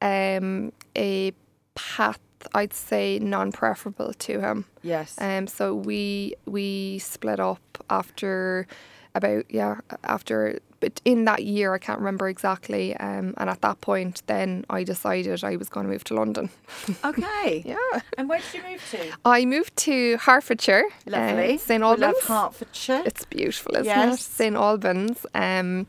um, 0.01 0.72
a 0.96 1.34
path 1.75 2.19
I'd 2.53 2.74
say 2.74 3.19
non-preferable 3.19 4.13
to 4.13 4.39
him. 4.39 4.65
Yes. 4.81 5.15
Um, 5.19 5.48
so 5.48 5.75
we 5.75 6.36
we 6.46 7.00
split 7.00 7.39
up 7.39 7.84
after 7.89 8.67
about 9.15 9.46
yeah 9.50 9.81
after 10.03 10.60
but 10.79 11.01
in 11.05 11.25
that 11.25 11.43
year 11.43 11.74
I 11.74 11.77
can't 11.77 12.00
remember 12.00 12.27
exactly. 12.29 12.95
Um, 12.98 13.33
and 13.38 13.50
at 13.50 13.62
that 13.62 13.81
point, 13.81 14.24
then 14.27 14.65
I 14.69 14.83
decided 14.83 15.43
I 15.43 15.55
was 15.55 15.69
going 15.69 15.86
to 15.86 15.91
move 15.91 16.03
to 16.05 16.13
London. 16.15 16.50
okay. 17.05 17.63
Yeah, 17.65 18.01
And 18.17 18.29
where 18.29 18.39
did 18.39 18.53
you 18.53 18.69
move 18.69 18.81
to? 18.91 19.12
I 19.25 19.45
moved 19.45 19.75
to 19.77 20.17
Hertfordshire, 20.17 20.86
uh, 21.07 21.12
Lovely. 21.12 21.57
St 21.57 21.81
We 21.81 21.86
Albans. 21.89 22.15
love 22.29 22.55
Hertfordshire. 22.57 23.03
It's 23.05 23.25
beautiful, 23.25 23.74
isn't 23.75 23.86
it? 23.86 23.88
Yes. 23.88 24.21
St 24.25 24.55
Albans, 24.55 25.25
um, 25.36 25.88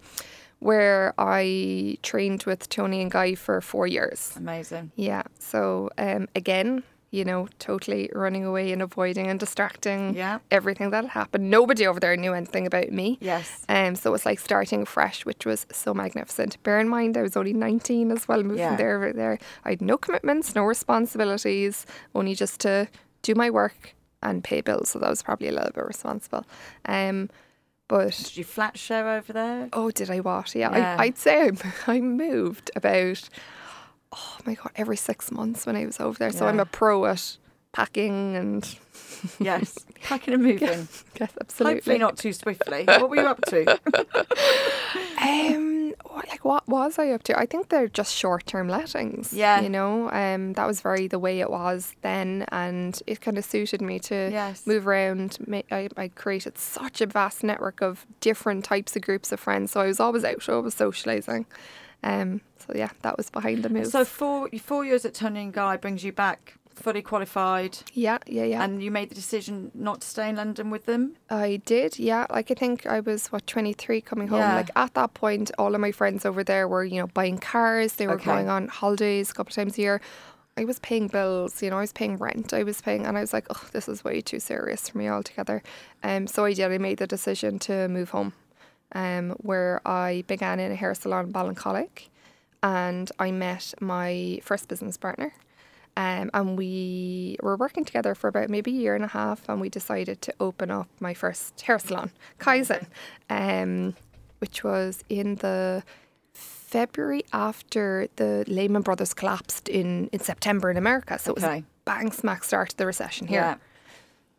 where 0.58 1.14
I 1.18 1.96
trained 2.02 2.44
with 2.44 2.68
Toni 2.68 3.00
and 3.00 3.10
Guy 3.10 3.34
for 3.34 3.60
four 3.60 3.86
years. 3.86 4.32
Amazing. 4.36 4.92
Yeah. 4.96 5.22
So 5.38 5.90
um, 5.98 6.28
again, 6.36 6.82
you 7.12 7.24
know, 7.24 7.48
totally 7.58 8.08
running 8.14 8.44
away 8.44 8.70
and 8.72 8.80
avoiding 8.80 9.26
and 9.26 9.40
distracting 9.40 10.14
Yeah. 10.14 10.38
everything 10.50 10.90
that 10.90 11.02
had 11.04 11.10
happened. 11.10 11.50
Nobody 11.50 11.84
over 11.86 11.98
there 11.98 12.16
knew 12.16 12.32
anything 12.34 12.66
about 12.66 12.92
me. 12.92 13.18
Yes. 13.20 13.64
Um, 13.68 13.96
so 13.96 14.10
it 14.10 14.12
was 14.12 14.24
like 14.24 14.38
starting 14.38 14.84
fresh, 14.84 15.26
which 15.26 15.44
was 15.44 15.66
so 15.72 15.92
magnificent. 15.92 16.62
Bear 16.62 16.78
in 16.78 16.88
mind, 16.88 17.16
I 17.16 17.22
was 17.22 17.36
only 17.36 17.52
19 17.52 18.12
as 18.12 18.28
well, 18.28 18.42
moving 18.44 18.58
Yeah. 18.58 18.76
there 18.76 18.96
over 18.96 19.12
there. 19.12 19.38
I 19.64 19.70
had 19.70 19.82
no 19.82 19.96
commitments, 19.98 20.54
no 20.54 20.62
responsibilities, 20.64 21.84
only 22.14 22.34
just 22.34 22.60
to 22.60 22.86
do 23.22 23.34
my 23.34 23.50
work 23.50 23.94
and 24.22 24.44
pay 24.44 24.60
bills. 24.60 24.90
So 24.90 24.98
that 25.00 25.10
was 25.10 25.22
probably 25.22 25.48
a 25.48 25.52
little 25.52 25.72
bit 25.72 25.84
responsible. 25.84 26.44
Um, 26.84 27.28
but 27.88 28.12
Did 28.16 28.36
you 28.36 28.44
flat 28.44 28.78
share 28.78 29.08
over 29.08 29.32
there? 29.32 29.68
oh, 29.72 29.90
did 29.90 30.10
I 30.10 30.20
what? 30.20 30.54
Yeah, 30.54 30.76
Yeah. 30.76 30.96
I, 30.98 31.04
I'd 31.06 31.18
say 31.18 31.48
I, 31.48 31.50
I 31.88 32.00
moved 32.00 32.70
about, 32.76 33.28
oh 34.12 34.36
my 34.44 34.54
God, 34.54 34.70
every 34.76 34.96
six 34.96 35.30
months 35.30 35.66
when 35.66 35.76
I 35.76 35.86
was 35.86 36.00
over 36.00 36.18
there. 36.18 36.32
So 36.32 36.46
I'm 36.46 36.60
a 36.60 36.66
pro 36.66 37.04
at 37.06 37.36
packing 37.72 38.34
and 38.36 38.76
Yes. 39.38 39.78
Packing 40.02 40.34
and 40.34 40.42
moving. 40.42 40.88
yes, 41.20 41.32
absolutely. 41.40 41.74
Hopefully 41.76 41.98
not 41.98 42.16
too 42.18 42.32
swiftly. 42.32 42.84
What 42.86 43.08
were 43.10 43.16
you 43.16 43.26
up 43.26 43.40
to? 43.46 43.78
Um, 45.22 45.94
like 46.16 46.44
what 46.44 46.66
was 46.66 46.98
I 46.98 47.10
up 47.10 47.22
to? 47.24 47.38
I 47.38 47.44
think 47.46 47.68
they're 47.68 47.88
just 47.88 48.14
short 48.16 48.46
term 48.46 48.68
lettings. 48.68 49.32
Yeah. 49.34 49.60
You 49.60 49.68
know, 49.68 50.10
um, 50.10 50.54
that 50.54 50.66
was 50.66 50.80
very 50.80 51.06
the 51.08 51.18
way 51.18 51.40
it 51.40 51.50
was 51.50 51.94
then, 52.00 52.46
and 52.50 53.00
it 53.06 53.20
kind 53.20 53.36
of 53.38 53.44
suited 53.44 53.82
me 53.82 53.98
to 54.00 54.30
Yes. 54.32 54.66
move 54.66 54.86
around. 54.88 55.38
I, 55.70 55.88
I 55.96 56.08
created 56.08 56.56
such 56.58 57.00
a 57.02 57.06
vast 57.06 57.44
network 57.44 57.82
of 57.82 58.06
different 58.20 58.64
types 58.64 58.96
of 58.96 59.02
groups 59.02 59.30
of 59.30 59.40
friends, 59.40 59.72
so 59.72 59.80
I 59.82 59.86
was 59.86 60.00
always 60.00 60.24
out, 60.24 60.48
always 60.48 60.74
socialising. 60.74 61.44
Um, 62.02 62.40
so 62.58 62.72
yeah, 62.74 62.90
that 63.02 63.16
was 63.16 63.30
behind 63.30 63.62
the 63.62 63.68
move. 63.68 63.86
So 63.88 64.04
four 64.04 64.48
four 64.60 64.84
years 64.84 65.04
at 65.04 65.14
Toni 65.14 65.42
and 65.42 65.52
Guy 65.52 65.76
brings 65.76 66.02
you 66.04 66.12
back 66.12 66.54
fully 66.74 67.02
qualified, 67.02 67.76
yeah, 67.92 68.16
yeah, 68.26 68.44
yeah. 68.44 68.64
and 68.64 68.82
you 68.82 68.90
made 68.90 69.10
the 69.10 69.14
decision 69.14 69.70
not 69.74 70.00
to 70.00 70.06
stay 70.08 70.30
in 70.30 70.36
London 70.36 70.70
with 70.70 70.86
them. 70.86 71.14
I 71.28 71.60
did, 71.66 71.98
yeah. 71.98 72.26
Like 72.30 72.50
I 72.50 72.54
think 72.54 72.86
I 72.86 73.00
was 73.00 73.26
what 73.28 73.46
twenty 73.46 73.74
three 73.74 74.00
coming 74.00 74.28
home. 74.28 74.38
Yeah. 74.38 74.54
Like 74.56 74.70
at 74.76 74.94
that 74.94 75.12
point, 75.12 75.50
all 75.58 75.74
of 75.74 75.80
my 75.80 75.92
friends 75.92 76.24
over 76.24 76.42
there 76.42 76.66
were 76.68 76.84
you 76.84 77.00
know 77.00 77.06
buying 77.08 77.36
cars. 77.38 77.94
They 77.94 78.06
were 78.06 78.14
Okay. 78.14 78.24
going 78.24 78.48
on 78.48 78.68
holidays 78.68 79.30
a 79.30 79.34
couple 79.34 79.50
of 79.50 79.56
times 79.56 79.76
a 79.76 79.82
year. 79.82 80.00
I 80.56 80.64
was 80.64 80.78
paying 80.80 81.08
bills, 81.08 81.62
you 81.62 81.70
know. 81.70 81.76
I 81.76 81.80
was 81.80 81.92
paying 81.92 82.16
rent. 82.16 82.52
I 82.54 82.62
was 82.64 82.80
paying, 82.80 83.06
and 83.06 83.16
I 83.16 83.20
was 83.20 83.32
like, 83.32 83.46
oh, 83.50 83.68
this 83.72 83.88
is 83.88 84.02
way 84.02 84.20
too 84.20 84.40
serious 84.40 84.88
for 84.88 84.98
me 84.98 85.08
altogether. 85.08 85.62
Um, 86.02 86.26
so 86.26 86.44
I 86.44 86.52
did. 86.54 86.72
I 86.72 86.78
made 86.78 86.98
the 86.98 87.06
decision 87.06 87.58
to 87.60 87.88
move 87.88 88.10
home, 88.10 88.32
um, 88.92 89.30
where 89.38 89.80
I 89.86 90.24
began 90.26 90.60
in 90.60 90.72
a 90.72 90.74
hair 90.74 90.94
salon 90.94 91.26
in 91.26 91.32
Ballincollig, 91.32 92.08
and 92.62 93.10
I 93.18 93.30
met 93.30 93.74
my 93.80 94.40
first 94.42 94.68
business 94.68 94.96
partner. 94.96 95.32
Um, 95.96 96.30
and 96.32 96.56
we 96.56 97.36
were 97.42 97.56
working 97.56 97.84
together 97.84 98.14
for 98.14 98.28
about 98.28 98.48
maybe 98.48 98.70
a 98.70 98.80
year 98.80 98.94
and 98.94 99.04
a 99.04 99.08
half, 99.08 99.48
and 99.48 99.60
we 99.60 99.68
decided 99.68 100.22
to 100.22 100.34
open 100.38 100.70
up 100.70 100.88
my 101.00 101.14
first 101.14 101.60
hair 101.60 101.78
salon, 101.78 102.10
Kaizen, 102.38 102.86
um, 103.28 103.94
which 104.38 104.62
was 104.62 105.04
in 105.08 105.34
the 105.36 105.82
February 106.32 107.24
after 107.32 108.06
the 108.16 108.44
Lehman 108.46 108.82
Brothers 108.82 109.12
collapsed 109.12 109.68
in, 109.68 110.08
in 110.12 110.20
September 110.20 110.70
in 110.70 110.76
America. 110.76 111.18
So 111.18 111.32
it 111.32 111.34
was 111.34 111.44
a 111.44 111.64
bang 111.84 112.12
smack 112.12 112.44
start 112.44 112.70
to 112.70 112.76
the 112.76 112.86
recession 112.86 113.26
here. 113.26 113.40
Yeah. 113.40 113.54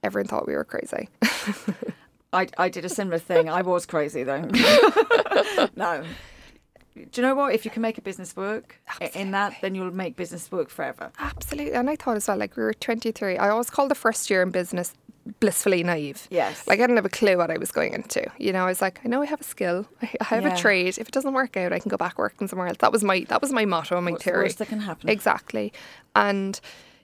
Everyone 0.04 0.28
thought 0.28 0.48
we 0.48 0.56
were 0.56 0.64
crazy. 0.64 1.10
I, 2.34 2.48
I 2.58 2.70
did 2.70 2.86
a 2.86 2.90
similar 2.90 3.20
thing. 3.30 3.50
I 3.50 3.62
was 3.62 3.86
crazy 3.86 4.24
though. 4.24 4.42
no. 5.76 6.04
Do 6.94 7.22
you 7.22 7.28
know 7.28 7.36
what? 7.36 7.54
If 7.56 7.64
you 7.64 7.72
can 7.72 7.82
make 7.82 7.98
a 7.98 8.02
business 8.02 8.36
work 8.36 8.82
i- 9.00 9.12
in 9.16 9.32
that, 9.32 9.56
then 9.62 9.76
you'll 9.76 9.92
make 9.94 10.16
business 10.18 10.52
work 10.52 10.70
forever. 10.70 11.12
Absolutely. 11.20 11.74
And 11.74 11.90
I 11.90 11.96
thought 11.96 12.18
as 12.18 12.28
well, 12.28 12.38
like 12.38 12.56
we 12.58 12.64
were 12.64 12.74
23. 12.74 13.38
I 13.38 13.50
always 13.50 13.70
call 13.70 13.88
the 13.88 13.96
first 13.96 14.30
year 14.30 14.42
in 14.42 14.52
business 14.52 14.94
blissfully 15.40 15.84
naive. 15.84 16.28
Yes. 16.32 16.68
Like 16.68 16.80
I 16.80 16.84
didn't 16.84 16.98
have 16.98 17.06
a 17.06 17.10
clue 17.10 17.38
what 17.38 17.50
I 17.50 17.58
was 17.58 17.72
going 17.72 17.94
into. 17.94 18.26
You 18.38 18.52
know, 18.52 18.64
I 18.64 18.68
was 18.68 18.82
like, 18.82 19.00
I 19.06 19.08
know 19.08 19.22
I 19.22 19.26
have 19.28 19.40
a 19.40 19.44
skill. 19.46 19.88
I 20.02 20.10
have 20.24 20.44
Yeah. 20.44 20.54
a 20.54 20.58
trade. 20.58 20.98
If 20.98 21.08
it 21.08 21.12
doesn't 21.12 21.34
work 21.34 21.56
out, 21.56 21.72
I 21.72 21.80
can 21.80 21.90
go 21.90 21.98
back 21.98 22.18
working 22.18 22.48
somewhere 22.48 22.68
else. 22.68 22.78
That 22.80 22.92
was 22.92 23.04
my 23.04 23.26
that 23.30 23.42
was 23.42 23.54
my 23.54 23.64
motto 23.66 23.96
and 23.96 24.06
my 24.06 24.12
What's 24.12 24.26
the 24.26 24.32
theory. 24.32 24.44
worst 24.46 24.58
that 24.58 24.68
can 24.68 24.82
happen? 24.82 25.10
Exactly. 25.10 25.72
And 26.16 26.60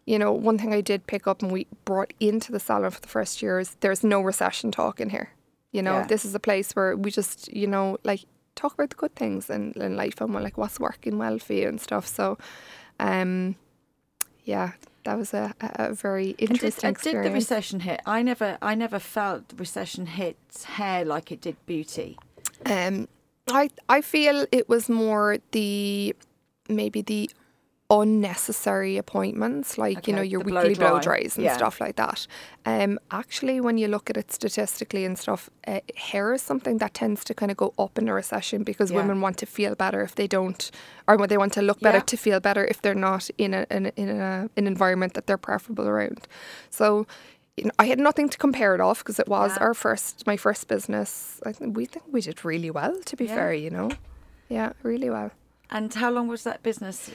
you 0.08 0.18
know, 0.18 0.32
one 0.32 0.58
thing 0.58 0.74
I 0.74 0.82
did 0.82 1.06
pick 1.06 1.28
up 1.28 1.42
and 1.44 1.52
we 1.52 1.68
brought 1.86 2.14
into 2.20 2.52
the 2.52 2.60
salon 2.60 2.90
for 2.92 3.02
the 3.02 3.08
first 3.18 3.42
year 3.42 3.60
is 3.60 3.76
there's 3.82 4.04
no 4.04 4.20
recession 4.22 4.72
talk 4.72 5.00
in 5.00 5.10
here. 5.10 5.30
You 5.72 5.82
know, 5.84 5.98
Yeah. 6.00 6.08
this 6.08 6.24
is 6.26 6.34
a 6.34 6.40
place 6.40 6.72
where 6.76 6.96
we 6.96 7.12
just, 7.12 7.52
you 7.54 7.68
know, 7.68 7.98
like 8.04 8.22
talk 8.56 8.74
about 8.74 8.90
the 8.90 8.96
good 8.96 9.16
things 9.16 9.50
in, 9.50 9.74
in 9.74 9.96
life 9.98 10.22
and 10.22 10.34
like 10.34 10.58
what's 10.58 10.80
working 10.80 11.18
well 11.20 11.38
for 11.40 11.54
you 11.54 11.68
and 11.68 11.80
stuff. 11.80 12.08
So, 12.08 12.38
um, 13.00 13.56
yeah, 14.46 14.72
that 15.04 15.18
was 15.18 15.34
a, 15.34 15.54
a 15.62 15.94
very 15.94 16.30
And 16.30 16.38
did, 16.38 16.52
interesting 16.52 16.88
and 16.88 16.98
did 16.98 17.24
the 17.26 17.32
recession 17.32 17.82
hit? 17.82 18.02
I 18.06 18.22
never, 18.24 18.58
I 18.62 18.76
never 18.76 19.00
felt 19.00 19.50
the 19.50 19.56
recession 19.58 20.06
hit 20.06 20.38
hair 20.66 21.04
like 21.06 21.32
it 21.34 21.42
did 21.42 21.58
beauty. 21.66 22.18
Um, 22.66 23.08
I 23.50 23.70
I 23.88 24.02
feel 24.02 24.46
it 24.52 24.68
was 24.68 24.90
more 24.90 25.38
the 25.52 26.16
maybe 26.70 27.02
the 27.02 27.30
unnecessary 27.90 28.98
appointments, 28.98 29.78
like 29.78 30.08
you 30.08 30.14
know 30.14 30.22
your 30.22 30.44
the 30.44 30.50
blow 30.52 30.62
weekly 30.62 30.76
blow 30.76 31.00
dries 31.00 31.38
and 31.38 31.46
Yeah. 31.46 31.56
stuff 31.56 31.80
like 31.80 31.96
that. 31.96 32.28
Um, 32.66 33.00
actually, 33.12 33.62
when 33.62 33.78
you 33.78 33.88
look 33.88 34.10
at 34.10 34.18
it 34.18 34.32
statistically 34.32 35.06
and 35.06 35.18
stuff, 35.18 35.50
uh, 35.66 35.80
hair 35.96 36.34
is 36.34 36.42
something 36.42 36.80
that 36.80 36.94
tends 36.94 37.24
to 37.26 37.34
kind 37.34 37.50
of 37.52 37.58
go 37.58 37.74
up 37.80 37.98
in 37.98 38.10
a 38.10 38.14
recession 38.14 38.64
because 38.64 38.92
Yeah. 38.92 38.98
women 38.98 39.22
want 39.22 39.38
to 39.38 39.46
feel 39.46 39.74
better 39.76 40.02
if 40.02 40.16
they 40.16 40.28
don't, 40.28 40.70
or 41.08 41.28
they 41.28 41.38
want 41.38 41.54
to 41.54 41.62
look 41.62 41.80
better 41.80 42.00
Yeah. 42.00 42.04
to 42.14 42.18
feel 42.18 42.40
better 42.40 42.66
if 42.66 42.82
they're 42.82 42.94
not 43.10 43.30
in 43.38 43.54
a 43.54 43.66
in 43.72 43.86
a, 43.86 43.92
in 43.96 44.10
a, 44.10 44.50
an 44.58 44.68
environment 44.68 45.14
that 45.14 45.26
they're 45.28 45.38
preferable 45.50 45.88
around. 45.88 46.28
So. 46.70 47.06
You 47.60 47.66
know, 47.66 47.72
I 47.80 47.86
had 47.88 47.98
nothing 48.00 48.30
to 48.30 48.38
compare 48.38 48.76
it 48.76 48.82
off 48.82 49.00
because 49.00 49.20
it 49.20 49.28
was 49.28 49.58
our 49.58 49.74
first, 49.74 50.28
my 50.28 50.38
first 50.38 50.68
business. 50.68 51.42
I 51.44 51.52
think 51.52 51.76
we 51.76 51.86
think 51.86 52.06
we 52.12 52.22
did 52.22 52.46
really 52.46 52.70
well, 52.70 52.96
to 53.06 53.16
be 53.16 53.26
fair. 53.26 53.52
You 53.52 53.72
know, 53.72 53.90
yeah, 54.48 54.74
really 54.84 55.10
well. 55.10 55.32
And 55.72 55.92
how 55.92 56.12
long 56.12 56.28
was 56.28 56.44
that 56.44 56.62
business? 56.62 57.10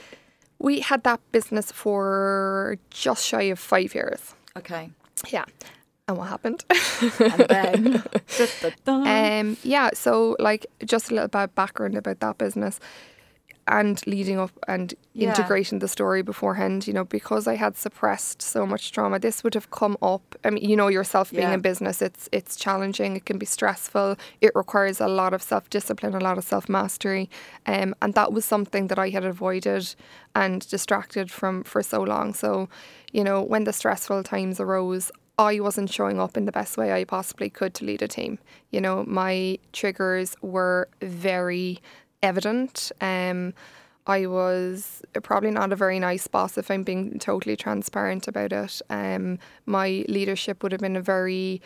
We 0.62 0.81
had 0.81 1.03
that 1.03 1.20
business 1.33 1.72
for 1.72 2.79
just 2.90 3.27
shy 3.27 3.42
of 3.42 3.59
five 3.59 3.94
years. 3.94 4.35
Okay. 4.57 4.90
Yeah. 5.29 5.44
And 6.09 6.16
what 6.16 6.29
happened? 6.29 6.64
And 7.20 7.46
then, 7.48 8.03
um, 8.87 9.57
yeah, 9.62 9.90
so 9.94 10.37
like 10.38 10.66
just 10.85 11.11
a 11.11 11.14
little 11.14 11.29
bit 11.29 11.42
of 11.42 11.55
background 11.55 11.96
about 11.96 12.20
that 12.20 12.38
business 12.38 12.81
and 13.68 14.05
leading 14.07 14.38
up 14.38 14.51
and 14.66 14.94
Yeah. 15.14 15.29
integrating 15.29 15.79
the 15.79 15.88
story 15.88 16.22
beforehand, 16.22 16.87
you 16.87 16.92
know, 16.92 17.05
because 17.05 17.46
I 17.46 17.57
had 17.57 17.77
suppressed 17.77 18.42
so 18.42 18.66
much 18.66 18.90
trauma, 18.92 19.18
this 19.18 19.44
would 19.44 19.55
have 19.55 19.70
come 19.70 19.96
up. 20.03 20.35
I 20.44 20.51
mean, 20.51 20.68
you 20.68 20.77
know 20.77 20.88
yourself 20.88 21.31
being 21.31 21.48
Yeah. 21.48 21.55
in 21.55 21.61
business, 21.61 22.03
it's 22.03 22.29
it's 22.33 22.57
challenging, 22.57 23.16
it 23.16 23.25
can 23.25 23.38
be 23.38 23.46
stressful, 23.46 24.16
it 24.40 24.53
requires 24.55 25.01
a 25.01 25.09
lot 25.09 25.33
of 25.35 25.42
self 25.42 25.70
discipline, 25.70 26.14
a 26.14 26.20
lot 26.20 26.38
of 26.38 26.44
self 26.44 26.68
mastery. 26.68 27.29
Um, 27.66 27.94
and 28.03 28.14
that 28.14 28.33
was 28.33 28.44
something 28.44 28.88
that 28.88 28.98
I 28.98 29.11
had 29.11 29.25
avoided 29.25 29.94
and 30.35 30.68
distracted 30.68 31.31
from 31.31 31.62
for 31.64 31.83
so 31.83 32.03
long. 32.03 32.35
So, 32.35 32.68
you 33.12 33.22
know, 33.25 33.42
when 33.42 33.64
the 33.64 33.72
stressful 33.72 34.22
times 34.25 34.59
arose, 34.61 35.12
I 35.38 35.61
wasn't 35.61 35.90
showing 35.90 36.20
up 36.20 36.37
in 36.37 36.44
the 36.44 36.53
best 36.53 36.77
way 36.77 36.92
I 36.92 37.05
possibly 37.05 37.48
could 37.51 37.72
to 37.75 37.85
lead 37.85 38.03
a 38.03 38.09
team. 38.09 38.38
You 38.70 38.81
know, 38.81 39.05
my 39.07 39.59
triggers 39.72 40.37
were 40.42 40.88
very 41.01 41.81
evident. 42.23 42.93
Um, 43.01 43.55
I 44.07 44.27
was 44.27 45.03
probably 45.23 45.51
not 45.53 45.73
a 45.73 45.77
very 45.77 46.01
nice 46.01 46.27
boss 46.27 46.59
if 46.59 46.71
I'm 46.71 46.83
being 46.83 47.19
totally 47.19 47.57
transparent 47.57 48.27
about 48.27 48.53
it. 48.53 48.83
Um, 48.91 49.39
my 49.67 50.05
leadership 50.09 50.63
would 50.63 50.73
have 50.73 50.81
been 50.81 50.97
a 50.97 51.01
very 51.03 51.63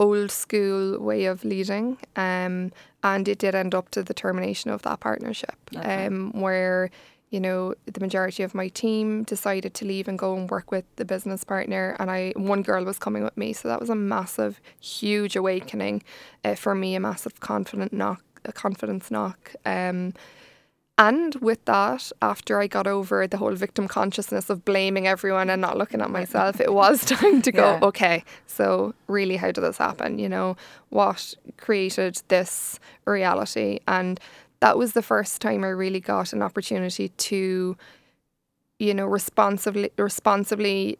old 0.00 0.30
school 0.30 0.98
way 1.00 1.24
of 1.24 1.44
leading, 1.44 1.96
um, 2.14 2.72
and 3.02 3.26
it 3.26 3.38
did 3.38 3.54
end 3.54 3.74
up 3.74 3.90
to 3.90 4.02
the 4.02 4.14
termination 4.14 4.70
of 4.70 4.82
that 4.82 5.00
partnership, 5.00 5.56
Okay. 5.74 6.06
um, 6.06 6.32
where 6.32 6.90
you 7.30 7.40
know 7.40 7.74
the 7.84 8.00
majority 8.00 8.42
of 8.42 8.54
my 8.54 8.68
team 8.68 9.22
decided 9.24 9.74
to 9.74 9.84
leave 9.84 10.08
and 10.08 10.18
go 10.18 10.34
and 10.36 10.48
work 10.50 10.70
with 10.70 10.84
the 10.96 11.04
business 11.04 11.42
partner, 11.42 11.96
and 11.98 12.10
I 12.10 12.32
one 12.36 12.62
girl 12.62 12.84
was 12.84 12.98
coming 12.98 13.24
with 13.24 13.36
me, 13.36 13.52
so 13.54 13.66
that 13.68 13.80
was 13.80 13.90
a 13.90 13.94
massive, 13.94 14.60
huge 14.78 15.36
awakening 15.36 16.02
uh, 16.44 16.54
for 16.54 16.74
me, 16.74 16.94
a 16.94 17.00
massive 17.00 17.40
confident 17.40 17.92
knock, 17.92 18.22
a 18.48 18.52
confidence 18.52 19.10
knock. 19.10 19.54
Um, 19.64 20.14
and 21.00 21.36
with 21.36 21.64
that, 21.66 22.10
after 22.22 22.60
I 22.60 22.66
got 22.66 22.88
over 22.88 23.26
the 23.28 23.36
whole 23.36 23.54
victim 23.54 23.86
consciousness 23.86 24.50
of 24.50 24.64
blaming 24.64 25.06
everyone 25.06 25.48
and 25.48 25.60
not 25.62 25.78
looking 25.78 26.00
at 26.00 26.10
myself, 26.10 26.60
it 26.60 26.72
was 26.72 27.04
time 27.04 27.40
to 27.42 27.52
go, 27.52 27.78
Yeah. 27.80 27.86
okay, 27.86 28.24
so 28.46 28.94
really, 29.06 29.36
how 29.36 29.52
did 29.52 29.60
this 29.62 29.78
happen? 29.78 30.18
You 30.18 30.28
know, 30.28 30.56
what 30.88 31.34
created 31.56 32.20
this 32.26 32.80
reality? 33.06 33.78
And 33.86 34.18
that 34.58 34.76
was 34.76 34.92
the 34.94 35.02
first 35.02 35.40
time 35.40 35.62
I 35.62 35.68
really 35.68 36.00
got 36.00 36.32
an 36.32 36.42
opportunity 36.42 37.10
to, 37.10 37.76
you 38.80 38.94
know, 38.94 39.06
responsibly, 39.06 39.92
responsibly 39.98 40.98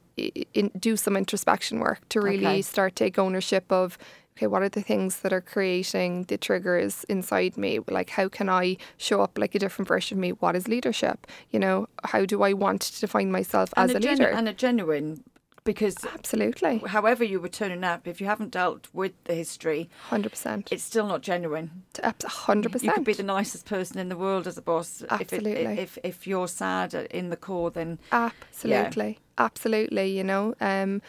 in, 0.54 0.70
do 0.78 0.96
some 0.96 1.16
introspection 1.16 1.80
work 1.80 2.08
to 2.10 2.20
really 2.20 2.46
Okay. 2.46 2.62
start 2.62 2.94
take 2.94 3.18
ownership 3.18 3.64
of 3.72 3.98
okay, 4.38 4.46
what 4.46 4.62
are 4.62 4.68
the 4.68 4.82
things 4.82 5.20
that 5.20 5.32
are 5.32 5.40
creating 5.40 6.22
the 6.24 6.38
triggers 6.38 7.02
inside 7.04 7.56
me? 7.56 7.80
Like, 7.88 8.10
how 8.10 8.28
can 8.28 8.48
I 8.48 8.76
show 8.96 9.20
up 9.20 9.36
like 9.36 9.56
a 9.56 9.58
different 9.58 9.88
version 9.88 10.18
of 10.18 10.20
me? 10.20 10.30
What 10.30 10.54
is 10.54 10.68
leadership? 10.68 11.26
You 11.50 11.58
know, 11.58 11.88
how 12.04 12.24
do 12.24 12.44
I 12.44 12.52
want 12.52 12.82
to 12.82 13.00
define 13.00 13.32
myself 13.32 13.74
and 13.76 13.90
as 13.90 13.96
a, 13.96 14.00
genu- 14.00 14.26
leader? 14.26 14.30
and 14.30 14.48
a 14.48 14.52
genuine, 14.52 15.24
because 15.64 15.96
Absolutely, 16.14 16.78
however 16.86 17.24
you 17.24 17.40
were 17.40 17.48
turning 17.48 17.82
up, 17.82 18.06
if 18.06 18.20
you 18.20 18.28
haven't 18.28 18.52
dealt 18.52 18.86
with 18.92 19.12
the 19.24 19.34
history, 19.34 19.90
hundred 20.02 20.30
percent, 20.30 20.68
it's 20.70 20.84
still 20.84 21.08
not 21.08 21.20
genuine. 21.20 21.82
100% 21.94 22.82
You 22.84 22.92
could 22.92 23.04
be 23.04 23.14
the 23.14 23.24
nicest 23.24 23.66
person 23.66 23.98
in 23.98 24.08
the 24.08 24.16
world 24.16 24.46
as 24.46 24.56
a 24.56 24.62
boss. 24.62 25.02
If, 25.02 25.10
Absolutely. 25.10 25.64
it, 25.64 25.78
if 25.80 25.98
if 26.04 26.26
you're 26.28 26.48
sad 26.48 26.94
in 26.94 27.30
the 27.30 27.36
core, 27.36 27.72
then 27.72 27.98
absolutely, 28.12 29.18
absolutely. 29.36 30.16
You 30.16 30.22
know, 30.22 30.54
um, 30.60 31.02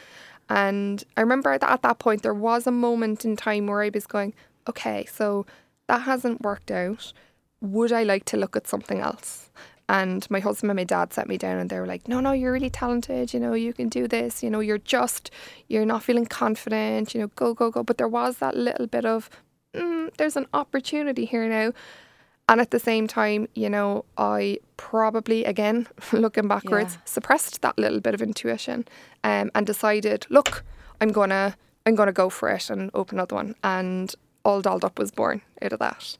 and 0.50 1.04
I 1.16 1.22
remember 1.22 1.58
that 1.58 1.70
at 1.70 1.82
that 1.84 2.00
point 2.00 2.24
there 2.24 2.34
was 2.34 2.68
a 2.68 2.72
moment 2.72 3.24
in 3.24 3.36
time 3.36 3.68
where 3.68 3.82
I 3.82 3.92
was 3.94 4.08
going, 4.08 4.34
okay, 4.68 5.06
so 5.06 5.46
that 5.88 6.02
hasn't 6.02 6.42
worked 6.42 6.72
out. 6.72 7.14
Would 7.62 7.92
I 7.92 8.04
like 8.04 8.26
to 8.26 8.38
look 8.38 8.56
at 8.56 8.68
something 8.68 9.00
else? 9.00 9.50
And 9.88 10.30
my 10.30 10.40
husband 10.40 10.70
and 10.70 10.78
my 10.78 10.84
dad 10.84 11.14
sat 11.14 11.28
me 11.28 11.38
down 11.38 11.58
and 11.58 11.70
they 11.70 11.80
were 11.80 11.88
like, 11.88 12.08
no, 12.08 12.20
no, 12.20 12.32
you're 12.32 12.54
really 12.54 12.70
talented. 12.70 13.34
You 13.34 13.40
know, 13.40 13.54
you 13.54 13.74
can 13.74 13.90
do 13.90 14.08
this. 14.08 14.44
You 14.44 14.52
know, 14.52 14.60
you're 14.60 14.78
just, 14.78 15.32
you're 15.68 15.86
not 15.86 16.04
feeling 16.04 16.28
confident. 16.28 17.16
You 17.16 17.22
know, 17.22 17.28
go, 17.36 17.56
go, 17.56 17.72
go. 17.72 17.84
But 17.84 17.98
there 17.98 18.08
was 18.08 18.38
that 18.38 18.56
little 18.56 18.86
bit 18.86 19.04
of, 19.04 19.32
mm, 19.74 20.16
there's 20.18 20.36
an 20.36 20.46
opportunity 20.54 21.26
here 21.26 21.50
now. 21.50 21.74
And 22.50 22.60
at 22.60 22.72
the 22.72 22.80
same 22.80 23.08
time, 23.08 23.48
you 23.54 23.70
know, 23.70 24.04
I 24.18 24.58
probably, 24.76 25.46
again, 25.46 25.88
looking 26.12 26.48
backwards, 26.48 26.96
Yeah. 26.96 27.00
suppressed 27.06 27.62
that 27.62 27.78
little 27.78 28.00
bit 28.02 28.14
of 28.16 28.22
intuition 28.22 28.86
um, 29.24 29.52
and 29.56 29.66
decided, 29.68 30.26
look, 30.30 30.64
I'm 31.00 31.12
gonna 31.14 31.56
I'm 31.86 31.96
gonna 31.96 32.12
go 32.12 32.30
for 32.30 32.50
it 32.50 32.70
and 32.70 32.92
open 32.94 33.18
another 33.18 33.36
one. 33.36 33.56
And 33.64 34.14
All 34.44 34.62
Dolled 34.62 34.84
Up 34.84 35.00
was 35.00 35.12
born 35.12 35.42
out 35.62 35.74
of 35.74 35.80
that. 35.80 36.18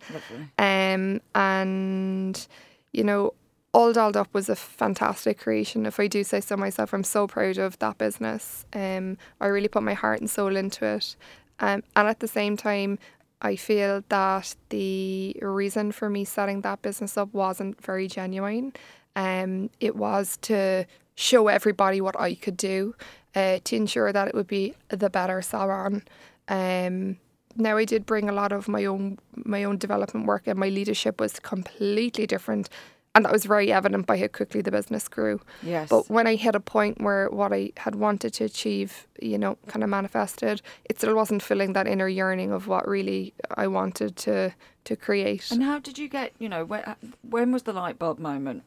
Um, 0.58 1.20
and 1.36 2.48
you 2.94 3.04
know, 3.04 3.34
All 3.74 3.92
Dolled 3.94 4.16
Up 4.18 4.34
was 4.34 4.50
a 4.50 4.56
fantastic 4.56 5.40
creation. 5.40 5.86
If 5.86 6.00
I 6.00 6.08
do 6.08 6.24
say 6.24 6.42
so 6.42 6.56
myself, 6.58 6.94
I'm 6.94 7.04
so 7.04 7.28
proud 7.28 7.58
of 7.58 7.78
that 7.80 7.98
business. 7.98 8.66
Um, 8.74 9.18
I 9.42 9.48
really 9.48 9.68
put 9.68 9.84
my 9.84 9.94
heart 9.96 10.20
and 10.22 10.30
soul 10.30 10.56
into 10.56 10.86
it. 10.86 11.16
Um, 11.60 11.84
and 11.96 12.08
at 12.08 12.20
the 12.20 12.28
same 12.28 12.56
time, 12.56 13.00
I 13.42 13.56
feel 13.56 14.04
that 14.10 14.56
the 14.70 15.36
reason 15.42 15.92
for 15.92 16.10
me 16.10 16.26
setting 16.26 16.62
that 16.62 16.82
business 16.82 17.18
up 17.18 17.34
wasn't 17.34 17.82
very 17.82 18.08
genuine. 18.08 18.74
Um, 19.16 19.70
it 19.80 19.96
was 19.96 20.38
to 20.44 20.86
show 21.16 21.48
everybody 21.48 22.02
what 22.02 22.20
I 22.20 22.36
could 22.36 22.58
do, 22.58 22.96
uh, 23.36 23.60
to 23.64 23.76
ensure 23.76 24.12
that 24.12 24.28
it 24.28 24.36
would 24.36 24.48
be 24.48 24.76
the 24.90 25.10
better 25.10 25.42
salon. 25.42 26.04
Um, 26.48 27.18
now 27.56 27.78
I 27.78 27.86
did 27.86 28.06
bring 28.06 28.30
a 28.30 28.34
lot 28.34 28.52
of 28.52 28.68
my 28.68 28.86
own 28.86 29.18
my 29.36 29.64
own 29.64 29.78
development 29.78 30.26
work, 30.26 30.48
and 30.48 30.60
my 30.60 30.70
leadership 30.70 31.20
was 31.20 31.40
completely 31.40 32.28
different, 32.28 32.70
and 33.16 33.26
that 33.26 33.32
was 33.32 33.46
very 33.46 33.72
evident 33.72 34.06
by 34.06 34.18
how 34.18 34.28
quickly 34.28 34.62
the 34.62 34.72
business 34.72 35.08
grew. 35.08 35.42
Yes. 35.64 35.90
But 35.90 36.10
when 36.10 36.28
I 36.28 36.36
hit 36.36 36.56
a 36.56 36.60
point 36.60 37.02
where 37.02 37.30
what 37.30 37.52
I 37.52 37.72
had 37.78 37.96
wanted 37.96 38.34
to 38.36 38.46
achieve, 38.46 39.08
you 39.22 39.38
know, 39.38 39.58
kind 39.68 39.84
of 39.84 39.90
manifested, 39.90 40.62
it 40.86 40.98
still 40.98 41.16
wasn't 41.16 41.42
filling 41.42 41.74
that 41.74 41.88
inner 41.88 42.08
yearning 42.08 42.52
of 42.52 42.68
what 42.68 42.88
really 42.88 43.34
I 43.56 43.68
wanted 43.68 44.16
to 44.18 44.54
to 44.86 44.96
create. 44.96 45.52
And 45.52 45.64
how 45.64 45.80
did 45.80 45.98
you 45.98 46.08
get, 46.08 46.34
you 46.40 46.50
know, 46.50 46.66
when, 46.66 46.84
when 47.22 47.52
was 47.52 47.64
the 47.64 47.74
light 47.74 48.00
bulb 48.00 48.20
moment? 48.20 48.64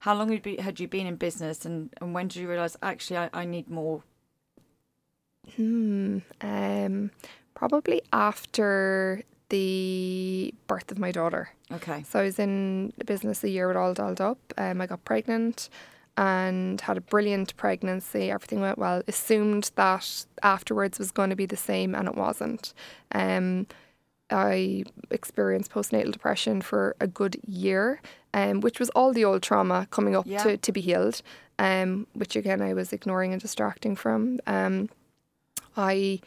How 0.00 0.14
long 0.14 0.30
had 0.30 0.46
you, 0.46 0.60
had 0.60 0.78
you 0.78 0.86
been 0.86 1.06
in 1.06 1.16
business 1.16 1.64
and, 1.64 1.88
and 2.00 2.14
when 2.14 2.28
did 2.28 2.36
you 2.36 2.48
realise, 2.48 2.76
actually, 2.82 3.16
I, 3.16 3.30
I 3.32 3.44
need 3.46 3.70
more? 3.70 4.02
Hmm. 5.56 6.18
Um, 6.40 7.10
probably 7.54 8.02
after 8.12 9.22
the 9.48 10.54
birth 10.66 10.90
of 10.90 10.98
my 10.98 11.12
daughter. 11.12 11.50
Okay. 11.72 12.02
So 12.08 12.20
I 12.20 12.22
was 12.24 12.38
in 12.38 12.92
business 13.04 13.44
a 13.44 13.48
year 13.50 13.68
with 13.68 13.76
all 13.76 13.94
dolled 13.94 14.20
up. 14.20 14.38
Um, 14.56 14.80
I 14.80 14.86
got 14.86 15.04
pregnant 15.04 15.68
and 16.16 16.80
had 16.80 16.96
a 16.96 17.00
brilliant 17.00 17.56
pregnancy. 17.56 18.30
Everything 18.30 18.60
went 18.60 18.78
well. 18.78 19.02
Assumed 19.08 19.70
that 19.74 20.26
afterwards 20.42 20.98
was 20.98 21.10
going 21.10 21.30
to 21.30 21.36
be 21.36 21.46
the 21.46 21.56
same, 21.56 21.94
and 21.94 22.06
it 22.08 22.14
wasn't. 22.14 22.72
Um, 23.12 23.66
I 24.30 24.84
experienced 25.10 25.70
postnatal 25.72 26.12
depression 26.12 26.62
for 26.62 26.96
a 27.00 27.06
good 27.06 27.36
year, 27.46 28.00
um, 28.32 28.60
which 28.60 28.78
was 28.80 28.90
all 28.90 29.12
the 29.12 29.24
old 29.24 29.42
trauma 29.42 29.86
coming 29.90 30.16
up 30.16 30.26
Yeah. 30.26 30.42
to, 30.44 30.56
to 30.56 30.72
be 30.72 30.80
healed, 30.80 31.20
um, 31.58 32.06
which 32.14 32.34
again 32.36 32.62
I 32.62 32.72
was 32.74 32.92
ignoring 32.92 33.32
and 33.32 33.42
distracting 33.42 33.96
from. 33.96 34.40
Um, 34.46 34.88
I 35.76 36.20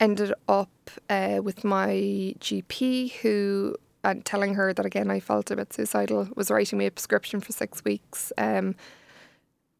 ended 0.00 0.32
up 0.48 0.90
uh, 1.08 1.40
with 1.42 1.64
my 1.64 2.34
GP 2.38 3.12
who 3.20 3.76
and 4.04 4.24
telling 4.24 4.54
her 4.54 4.72
that 4.72 4.86
again 4.86 5.10
I 5.10 5.20
felt 5.20 5.50
a 5.50 5.56
bit 5.56 5.72
suicidal 5.72 6.28
was 6.36 6.50
writing 6.50 6.78
me 6.78 6.86
a 6.86 6.90
prescription 6.90 7.40
for 7.40 7.52
six 7.52 7.84
weeks 7.84 8.32
um, 8.38 8.74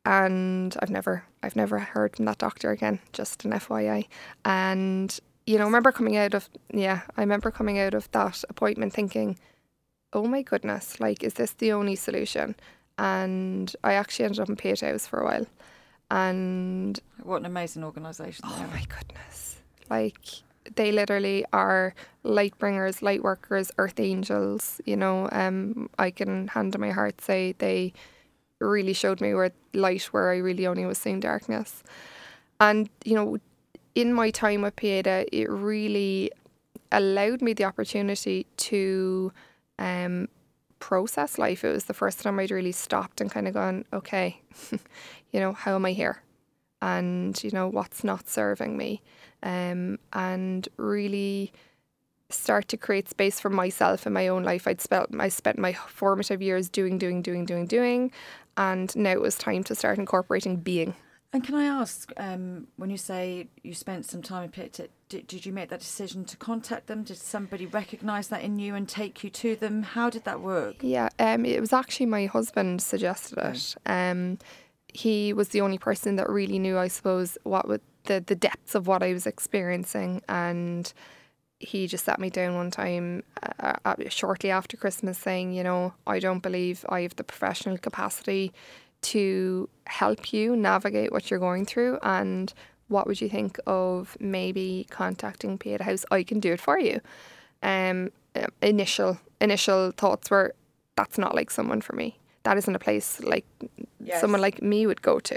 and 0.04 0.76
I've 0.80 0.90
never 0.90 1.24
I've 1.42 1.56
never 1.56 1.78
heard 1.78 2.16
from 2.16 2.24
that 2.24 2.38
doctor 2.38 2.70
again 2.70 2.98
just 3.12 3.44
an 3.44 3.52
FYI 3.52 4.06
and 4.44 5.18
you 5.46 5.58
know 5.58 5.64
I 5.64 5.66
remember 5.66 5.92
coming 5.92 6.16
out 6.16 6.34
of 6.34 6.48
yeah 6.72 7.02
I 7.16 7.20
remember 7.20 7.50
coming 7.50 7.78
out 7.78 7.94
of 7.94 8.10
that 8.12 8.42
appointment 8.48 8.92
thinking 8.92 9.38
oh 10.12 10.26
my 10.26 10.42
goodness 10.42 10.98
like 10.98 11.22
is 11.22 11.34
this 11.34 11.52
the 11.52 11.72
only 11.72 11.94
solution 11.94 12.56
and 12.98 13.74
I 13.84 13.92
actually 13.92 14.24
ended 14.24 14.40
up 14.40 14.48
in 14.48 14.76
House 14.80 15.06
for 15.06 15.20
a 15.20 15.24
while 15.24 15.46
and 16.10 16.98
What 17.22 17.38
an 17.38 17.46
amazing 17.46 17.84
organisation. 17.84 18.44
Oh 18.46 18.66
my 18.72 18.84
goodness. 18.84 19.55
Like 19.90 20.18
they 20.74 20.90
literally 20.92 21.44
are 21.52 21.94
light 22.22 22.58
bringers, 22.58 23.02
light 23.02 23.22
workers, 23.22 23.70
earth 23.78 24.00
angels, 24.00 24.80
you 24.84 24.96
know. 24.96 25.28
Um 25.32 25.88
I 25.98 26.10
can 26.10 26.48
hand 26.48 26.74
on 26.74 26.80
my 26.80 26.90
heart 26.90 27.20
say 27.20 27.54
they 27.58 27.92
really 28.60 28.92
showed 28.92 29.20
me 29.20 29.34
where 29.34 29.52
light 29.74 30.04
where 30.04 30.30
I 30.32 30.38
really 30.38 30.66
only 30.66 30.86
was 30.86 30.98
seeing 30.98 31.20
darkness. 31.20 31.82
And, 32.60 32.88
you 33.04 33.14
know, 33.14 33.38
in 33.94 34.12
my 34.12 34.30
time 34.30 34.62
with 34.62 34.76
Pieta, 34.76 35.26
it 35.32 35.50
really 35.50 36.30
allowed 36.92 37.42
me 37.42 37.52
the 37.52 37.64
opportunity 37.64 38.46
to 38.56 39.32
um 39.78 40.28
process 40.78 41.38
life. 41.38 41.64
It 41.64 41.72
was 41.72 41.84
the 41.84 41.94
first 41.94 42.20
time 42.20 42.38
I'd 42.38 42.50
really 42.50 42.72
stopped 42.72 43.20
and 43.20 43.30
kind 43.30 43.48
of 43.48 43.54
gone, 43.54 43.84
okay, 43.92 44.40
you 45.32 45.40
know, 45.40 45.52
how 45.52 45.74
am 45.74 45.84
I 45.86 45.92
here? 45.92 46.22
And, 46.82 47.42
you 47.42 47.50
know, 47.50 47.68
what's 47.68 48.04
not 48.04 48.28
serving 48.28 48.76
me? 48.76 49.02
Um, 49.42 49.98
and 50.12 50.68
really 50.76 51.52
start 52.28 52.68
to 52.68 52.76
create 52.76 53.08
space 53.08 53.38
for 53.38 53.50
myself 53.50 54.06
in 54.06 54.12
my 54.12 54.28
own 54.28 54.42
life. 54.42 54.66
I'd 54.66 54.80
spent 54.80 55.08
I 55.18 55.28
spent 55.28 55.58
my 55.58 55.72
formative 55.72 56.42
years 56.42 56.68
doing, 56.68 56.98
doing, 56.98 57.22
doing, 57.22 57.44
doing, 57.44 57.66
doing. 57.66 58.10
And 58.56 58.94
now 58.96 59.12
it 59.12 59.20
was 59.20 59.36
time 59.36 59.62
to 59.64 59.74
start 59.74 59.98
incorporating 59.98 60.56
being. 60.56 60.94
And 61.32 61.44
can 61.44 61.54
I 61.54 61.64
ask, 61.64 62.12
um, 62.16 62.68
when 62.76 62.88
you 62.88 62.96
say 62.96 63.48
you 63.62 63.74
spent 63.74 64.06
some 64.06 64.22
time 64.22 64.44
in 64.44 64.50
Pit, 64.50 64.88
did, 65.08 65.26
did 65.26 65.44
you 65.44 65.52
make 65.52 65.68
that 65.68 65.80
decision 65.80 66.24
to 66.24 66.36
contact 66.36 66.86
them? 66.86 67.02
Did 67.02 67.18
somebody 67.18 67.66
recognise 67.66 68.28
that 68.28 68.42
in 68.42 68.58
you 68.58 68.74
and 68.74 68.88
take 68.88 69.22
you 69.22 69.28
to 69.30 69.54
them? 69.56 69.82
How 69.82 70.08
did 70.08 70.24
that 70.24 70.40
work? 70.40 70.76
Yeah, 70.80 71.10
um, 71.18 71.44
it 71.44 71.60
was 71.60 71.72
actually 71.72 72.06
my 72.06 72.26
husband 72.26 72.80
suggested 72.80 73.38
it. 73.38 73.76
He 74.96 75.32
was 75.32 75.50
the 75.50 75.60
only 75.60 75.78
person 75.78 76.16
that 76.16 76.28
really 76.30 76.58
knew, 76.58 76.78
I 76.78 76.88
suppose, 76.88 77.36
what 77.42 77.68
would 77.68 77.82
the 78.04 78.22
the 78.26 78.34
depths 78.34 78.74
of 78.74 78.86
what 78.86 79.02
I 79.02 79.12
was 79.12 79.26
experiencing, 79.26 80.22
and 80.28 80.92
he 81.60 81.86
just 81.86 82.04
sat 82.04 82.18
me 82.18 82.30
down 82.30 82.54
one 82.54 82.70
time 82.70 83.22
uh, 83.60 83.94
shortly 84.08 84.50
after 84.50 84.76
Christmas, 84.76 85.18
saying, 85.18 85.52
you 85.52 85.64
know, 85.64 85.92
I 86.06 86.18
don't 86.18 86.42
believe 86.42 86.84
I 86.88 87.00
have 87.02 87.16
the 87.16 87.24
professional 87.24 87.78
capacity 87.78 88.52
to 89.02 89.68
help 89.86 90.32
you 90.32 90.56
navigate 90.56 91.12
what 91.12 91.30
you're 91.30 91.40
going 91.48 91.66
through, 91.66 91.98
and 92.02 92.52
what 92.88 93.06
would 93.06 93.20
you 93.20 93.28
think 93.28 93.58
of 93.66 94.16
maybe 94.20 94.86
contacting 94.90 95.58
Pieta 95.58 95.84
House? 95.84 96.04
I 96.10 96.22
can 96.22 96.40
do 96.40 96.52
it 96.52 96.60
for 96.60 96.78
you. 96.78 97.00
Um, 97.62 98.10
uh, 98.34 98.46
initial 98.62 99.18
initial 99.40 99.92
thoughts 99.92 100.30
were 100.30 100.54
that's 100.96 101.18
not 101.18 101.34
like 101.34 101.50
someone 101.50 101.82
for 101.82 101.94
me. 101.94 102.18
That 102.46 102.56
isn't 102.58 102.76
a 102.76 102.78
place 102.78 103.20
like 103.34 103.44
someone 104.20 104.40
like 104.40 104.62
me 104.62 104.86
would 104.86 105.02
go 105.02 105.18
to. 105.30 105.36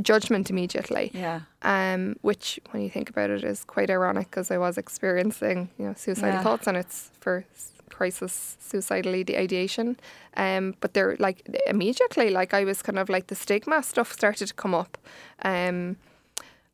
Judgment 0.00 0.48
immediately. 0.50 1.10
Yeah. 1.12 1.40
Um, 1.62 2.16
which, 2.22 2.58
when 2.70 2.82
you 2.82 2.88
think 2.90 3.10
about 3.10 3.28
it, 3.30 3.44
is 3.44 3.64
quite 3.64 3.90
ironic 3.90 4.26
because 4.30 4.50
I 4.50 4.58
was 4.58 4.78
experiencing, 4.78 5.68
you 5.78 5.84
know, 5.86 5.94
suicidal 5.94 6.34
Yeah. 6.36 6.42
thoughts, 6.42 6.66
and 6.68 6.76
it's 6.76 7.10
for 7.20 7.44
crisis 7.90 8.56
suicidal 8.60 9.14
ide- 9.14 9.36
ideation. 9.46 9.88
Um, 10.36 10.74
but 10.80 10.94
they're 10.94 11.16
like 11.18 11.38
immediately, 11.66 12.30
like 12.30 12.54
I 12.54 12.64
was 12.64 12.82
kind 12.82 12.98
of 12.98 13.08
like 13.08 13.26
the 13.26 13.34
stigma 13.34 13.82
stuff 13.82 14.12
started 14.12 14.46
to 14.48 14.54
come 14.54 14.74
up, 14.82 14.96
um, 15.42 15.96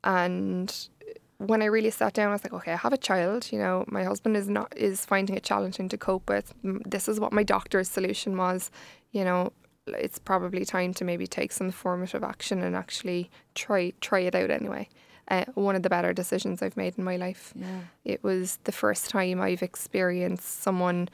and 0.05 0.89
when 1.38 1.62
I 1.62 1.66
really 1.66 1.90
sat 1.90 2.14
down, 2.14 2.31
I 2.31 2.33
was 2.33 2.44
like, 2.44 2.53
okay, 2.53 2.72
I 2.72 2.77
have 2.77 2.92
a 2.92 2.99
child. 2.99 3.53
You 3.53 3.59
know, 3.59 3.85
my 3.88 4.05
husband 4.05 4.37
is 4.37 4.49
not 4.49 4.72
is 4.77 5.05
finding 5.05 5.37
it 5.37 5.42
challenging 5.42 5.88
to 5.90 5.99
cope 5.99 6.29
with. 6.29 6.55
This 6.62 7.09
is 7.09 7.20
what 7.20 7.33
my 7.33 7.42
doctor's 7.42 7.88
solution 7.88 8.37
was. 8.37 8.70
You 9.12 9.25
know, 9.25 9.53
it's 9.87 10.18
probably 10.18 10.64
time 10.64 10.94
to 10.94 11.05
maybe 11.05 11.27
take 11.27 11.53
some 11.53 11.70
formative 11.70 12.25
action 12.25 12.62
and 12.62 12.75
actually 12.75 13.31
try 13.55 13.92
try 14.01 14.20
it 14.20 14.35
out 14.35 14.51
anyway. 14.51 14.88
Uh, 15.29 15.44
one 15.55 15.75
of 15.75 15.83
the 15.83 15.90
better 15.90 16.12
decisions 16.12 16.62
I've 16.62 16.77
made 16.77 16.96
in 16.96 17.05
my 17.05 17.16
life. 17.16 17.53
Yeah. 17.57 17.81
It 18.05 18.22
was 18.22 18.59
the 18.64 18.72
first 18.72 19.11
time 19.11 19.40
I've 19.40 19.62
experienced 19.62 20.62
someone 20.62 21.09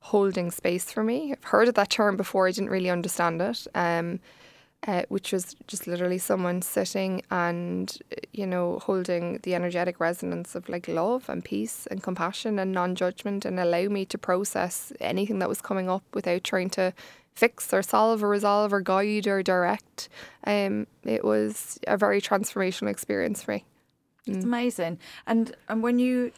holding 0.00 0.50
space 0.50 0.90
for 0.90 1.04
me. 1.04 1.32
I've 1.32 1.44
heard 1.44 1.68
of 1.68 1.74
that 1.74 1.90
term 1.90 2.16
before. 2.16 2.48
I 2.48 2.50
didn't 2.50 2.70
really 2.70 2.90
understand 2.90 3.40
it. 3.40 3.66
Um, 3.74 4.18
uh, 4.86 5.02
which 5.08 5.32
was 5.32 5.54
just 5.68 5.86
literally 5.86 6.18
someone 6.18 6.60
sitting 6.60 7.22
and 7.30 7.98
you 8.32 8.46
know 8.46 8.80
holding 8.80 9.38
the 9.42 9.54
energetic 9.54 10.00
resonance 10.00 10.54
of 10.54 10.68
like 10.68 10.88
love 10.88 11.28
and 11.28 11.44
peace 11.44 11.86
and 11.86 12.02
compassion 12.02 12.58
and 12.58 12.72
non-judgment 12.72 13.44
and 13.44 13.60
allow 13.60 13.84
me 13.84 14.04
to 14.04 14.18
process 14.18 14.92
anything 15.00 15.38
that 15.38 15.48
was 15.48 15.60
coming 15.60 15.88
up 15.88 16.02
without 16.14 16.42
trying 16.42 16.70
to 16.70 16.92
fix 17.34 17.72
or 17.72 17.82
solve 17.82 18.22
or 18.22 18.28
resolve 18.28 18.72
or 18.72 18.80
guide 18.80 19.26
or 19.26 19.42
direct. 19.42 20.08
Um 20.44 20.86
it 21.04 21.24
was 21.24 21.78
a 21.86 21.96
very 21.96 22.20
transformational 22.20 22.90
experience 22.90 23.42
for 23.42 23.52
me. 23.52 23.64
It's 24.26 24.44
amazing. 24.44 24.98
And 25.26 25.54
and 25.68 25.82
when 25.82 25.98
you 25.98 26.32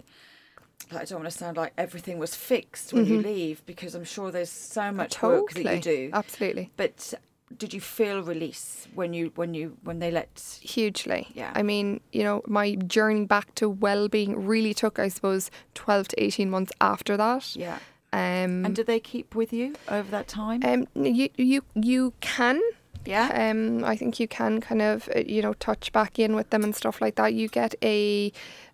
I 0.92 1.04
don't 1.04 1.20
want 1.20 1.32
to 1.32 1.38
sound 1.38 1.56
like 1.56 1.72
everything 1.78 2.18
was 2.18 2.34
fixed 2.34 2.92
when 2.92 3.06
you 3.06 3.20
leave 3.22 3.64
because 3.64 3.94
I'm 3.94 4.04
sure 4.04 4.30
there's 4.30 4.50
so 4.50 4.92
much 4.92 5.20
work 5.22 5.50
that 5.52 5.76
you 5.76 5.80
do. 5.80 6.10
absolutely. 6.12 6.70
But 6.76 7.14
did 7.58 7.72
you 7.74 7.80
feel 7.80 8.22
release 8.22 8.88
when 8.94 9.12
you 9.12 9.30
when 9.36 9.54
you 9.54 9.76
when 9.84 9.98
they 9.98 10.10
let 10.10 10.58
hugely. 10.60 11.28
Yeah. 11.34 11.52
I 11.54 11.62
mean, 11.62 12.00
you 12.12 12.22
know, 12.22 12.42
my 12.46 12.74
journey 12.76 13.26
back 13.26 13.54
to 13.56 13.68
well-being 13.68 14.46
really 14.46 14.74
took, 14.74 14.98
I 14.98 15.08
suppose, 15.08 15.50
12 15.74 16.08
to 16.08 16.22
18 16.22 16.50
months 16.50 16.72
after 16.80 17.16
that. 17.16 17.54
yeah 17.56 17.78
Um, 18.12 18.64
And 18.64 18.74
did 18.76 18.86
they 18.86 19.00
keep 19.00 19.34
with 19.34 19.52
you 19.52 19.74
over 19.88 20.10
that 20.10 20.28
time? 20.28 20.60
um, 20.64 20.86
you 20.94 21.28
you 21.36 21.62
you 21.74 22.12
can 22.20 22.60
yeah. 23.06 23.50
um, 23.50 23.84
I 23.84 23.96
think 23.96 24.18
you 24.18 24.26
can 24.28 24.60
kind 24.60 24.80
of, 24.82 25.08
uh, 25.14 25.20
you 25.26 25.42
know, 25.42 25.52
touch 25.54 25.92
back 25.92 26.18
in 26.18 26.34
with 26.34 26.48
them 26.50 26.64
and 26.64 26.74
stuff 26.74 27.00
like 27.00 27.16
that. 27.16 27.34
You 27.34 27.48
get 27.48 27.74
a 27.82 28.32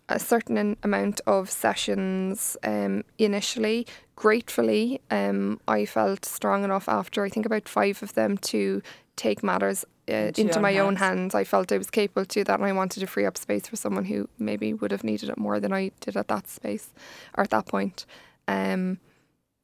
a 0.08 0.18
certain 0.18 0.76
amount 0.82 1.20
of 1.26 1.50
sessions 1.50 2.56
um, 2.64 3.04
initially. 3.18 3.86
Gratefully, 4.20 5.00
um, 5.10 5.58
I 5.66 5.86
felt 5.86 6.26
strong 6.26 6.62
enough 6.62 6.90
after 6.90 7.24
I 7.24 7.30
think 7.30 7.46
about 7.46 7.66
five 7.66 8.02
of 8.02 8.12
them 8.12 8.36
to 8.52 8.82
take 9.16 9.42
matters 9.42 9.82
uh, 10.10 10.30
Into 10.36 10.60
my 10.60 10.74
own 10.78 10.88
own 10.88 10.96
hands. 10.96 11.18
hands. 11.20 11.34
I 11.34 11.44
felt 11.44 11.72
I 11.72 11.78
was 11.78 11.88
capable 11.90 12.26
to 12.26 12.40
do 12.40 12.44
that, 12.44 12.58
and 12.60 12.68
I 12.68 12.72
wanted 12.72 13.00
to 13.00 13.06
free 13.06 13.24
up 13.24 13.38
space 13.38 13.66
for 13.66 13.76
someone 13.76 14.04
who 14.04 14.28
maybe 14.38 14.74
would 14.74 14.90
have 14.90 15.04
needed 15.04 15.30
it 15.30 15.38
more 15.38 15.58
than 15.58 15.72
I 15.72 15.92
did 16.00 16.18
at 16.18 16.28
that 16.28 16.48
space 16.48 16.92
or 17.34 17.44
at 17.44 17.50
that 17.50 17.64
point. 17.64 18.04
Um, 18.46 18.98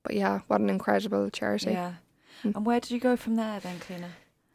but 0.04 0.14
yeah, 0.14 0.40
what 0.46 0.62
an 0.62 0.70
incredible 0.70 1.28
charity. 1.28 1.72
yeah. 1.72 1.94
Mm. 2.42 2.56
And 2.56 2.64
where 2.66 2.80
did 2.80 2.92
you 2.92 3.00
go 3.00 3.14
from 3.14 3.36
there 3.36 3.60
then, 3.60 3.78
Cliona? 3.78 4.08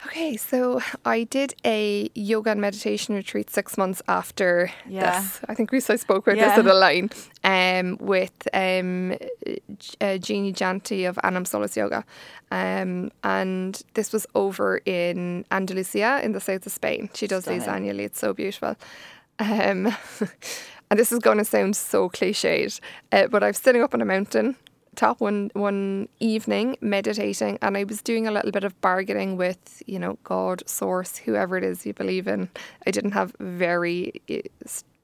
Okay, 0.06 0.36
so 0.36 0.80
I 1.04 1.24
did 1.24 1.54
a 1.64 2.10
yoga 2.14 2.50
and 2.50 2.60
meditation 2.60 3.14
retreat 3.14 3.50
six 3.50 3.78
months 3.78 4.02
after 4.08 4.70
Yeah. 4.86 5.20
this. 5.20 5.40
I 5.48 5.54
think 5.54 5.70
we 5.70 5.78
I 5.78 5.96
spoke 5.96 6.26
about 6.26 6.36
Yeah. 6.38 6.48
this 6.48 6.58
at 6.58 6.66
a 6.66 6.74
line 6.74 7.10
um, 7.44 7.98
with 8.00 8.48
um, 8.52 9.12
uh, 10.00 10.18
Jeannie 10.18 10.52
Janti 10.52 11.08
of 11.08 11.18
Anam 11.22 11.44
Solis 11.44 11.76
Yoga. 11.76 12.04
Um, 12.50 13.12
and 13.22 13.80
this 13.94 14.12
was 14.12 14.26
over 14.34 14.80
in 14.84 15.44
Andalusia 15.52 16.20
in 16.22 16.32
the 16.32 16.40
south 16.40 16.66
of 16.66 16.72
Spain. 16.72 17.08
She 17.14 17.26
does 17.28 17.44
these 17.44 17.68
annually, 17.68 18.04
it's 18.04 18.18
so 18.18 18.34
beautiful. 18.34 18.76
Um, 19.38 19.94
and 20.90 20.98
this 20.98 21.12
is 21.12 21.20
going 21.20 21.38
to 21.38 21.44
sound 21.44 21.76
so 21.76 22.08
cliched, 22.08 22.80
uh, 23.12 23.28
but 23.28 23.42
I 23.42 23.46
was 23.48 23.58
sitting 23.58 23.82
up 23.82 23.94
on 23.94 24.02
a 24.02 24.04
mountain 24.04 24.56
top 24.94 25.20
one 25.20 25.50
one 25.54 26.08
evening 26.20 26.76
meditating 26.80 27.58
and 27.62 27.76
I 27.76 27.84
was 27.84 28.02
doing 28.02 28.26
a 28.26 28.30
little 28.30 28.50
bit 28.50 28.64
of 28.64 28.78
bargaining 28.80 29.36
with 29.36 29.82
you 29.86 29.98
know 29.98 30.18
God 30.24 30.62
source 30.68 31.16
whoever 31.16 31.56
it 31.56 31.64
is 31.64 31.86
you 31.86 31.94
believe 31.94 32.28
in. 32.28 32.48
I 32.86 32.90
didn't 32.90 33.12
have 33.12 33.34
very 33.40 34.20
eh, 34.28 34.42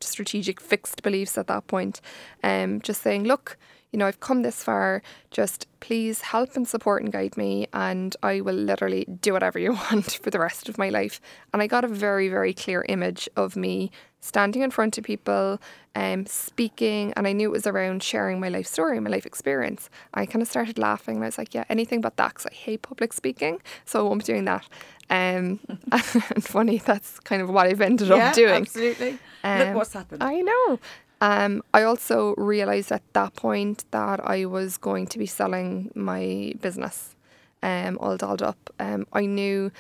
strategic 0.01 0.61
fixed 0.61 1.03
beliefs 1.03 1.39
at 1.39 1.47
that 1.47 1.67
point. 1.67 2.01
Um 2.43 2.81
just 2.83 3.03
saying 3.03 3.25
look 3.25 3.57
you 3.93 3.99
know 3.99 4.07
I've 4.07 4.21
come 4.21 4.43
this 4.43 4.63
far 4.63 5.03
just 5.31 5.67
please 5.81 6.21
help 6.21 6.57
and 6.57 6.67
support 6.69 7.03
and 7.03 7.13
guide 7.13 7.37
me 7.37 7.67
and 7.73 8.15
I 8.23 8.41
will 8.41 8.55
literally 8.55 9.05
do 9.21 9.33
whatever 9.33 9.59
you 9.59 9.73
want 9.91 10.19
for 10.23 10.31
the 10.31 10.39
rest 10.39 10.69
of 10.69 10.77
my 10.79 10.89
life 10.89 11.21
and 11.53 11.63
I 11.63 11.67
got 11.67 11.85
a 11.85 11.89
very 11.89 12.29
very 12.29 12.53
clear 12.53 12.85
image 12.89 13.29
of 13.37 13.57
me 13.57 13.91
standing 14.21 14.63
in 14.63 14.71
front 14.73 14.99
of 14.99 15.05
people, 15.05 15.61
um, 15.95 16.27
speaking, 16.27 17.13
and 17.17 17.25
I 17.29 17.33
knew 17.33 17.49
it 17.49 17.53
was 17.53 17.69
around 17.69 18.03
sharing 18.03 18.41
my 18.41 18.49
life 18.49 18.67
story, 18.67 18.99
my 18.99 19.11
life 19.11 19.25
experience. 19.25 19.89
I 20.13 20.27
kind 20.27 20.43
of 20.43 20.49
started 20.49 20.77
laughing, 20.77 21.15
and 21.15 21.25
I 21.25 21.29
was 21.29 21.39
like, 21.39 21.55
"Yeah, 21.55 21.63
anything 21.69 22.01
but 22.01 22.17
that," 22.17 22.35
'cause 22.35 22.45
I 22.47 22.53
hate 22.53 22.83
public 22.83 23.13
speaking, 23.13 23.63
so 23.85 24.01
I 24.01 24.03
won't 24.03 24.19
be 24.19 24.25
doing 24.25 24.45
that. 24.47 24.67
Um, 25.09 25.61
and 25.93 26.45
funny, 26.45 26.79
that's 26.79 27.21
kind 27.21 27.41
of 27.43 27.49
what 27.49 27.69
I've 27.69 27.81
ended 27.81 28.09
yeah, 28.09 28.29
up 28.31 28.35
doing. 28.35 28.55
absolutely. 28.63 29.11
Look 29.13 29.21
Um, 29.45 29.75
what's 29.75 29.93
happened. 29.93 30.21
I 30.23 30.41
know. 30.41 30.81
Um, 31.21 31.63
I 31.75 31.83
also 31.83 32.35
realised 32.37 32.93
at 32.93 33.03
that 33.13 33.35
point 33.35 33.85
that 33.91 34.21
I 34.25 34.45
was 34.45 34.77
going 34.77 35.07
to 35.09 35.19
be 35.19 35.27
selling 35.27 35.91
my 35.95 36.55
business, 36.61 37.17
um, 37.63 37.99
all 38.01 38.17
dolled 38.17 38.43
up. 38.43 38.71
Um, 38.79 39.07
I 39.13 39.27
knew 39.27 39.73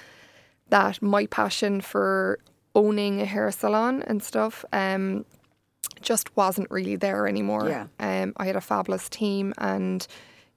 that 0.70 1.00
my 1.00 1.26
passion 1.26 1.80
for 1.80 2.38
owning 2.74 3.20
a 3.20 3.24
hair 3.24 3.50
salon 3.50 4.02
and 4.02 4.22
stuff 4.22 4.64
um, 4.72 5.24
just 6.00 6.36
wasn't 6.36 6.70
really 6.70 6.96
there 6.96 7.26
anymore. 7.26 7.68
Yeah. 7.68 7.86
Um, 8.00 8.32
I 8.36 8.46
had 8.46 8.56
a 8.56 8.60
fabulous 8.60 9.08
team 9.08 9.54
and 9.58 10.06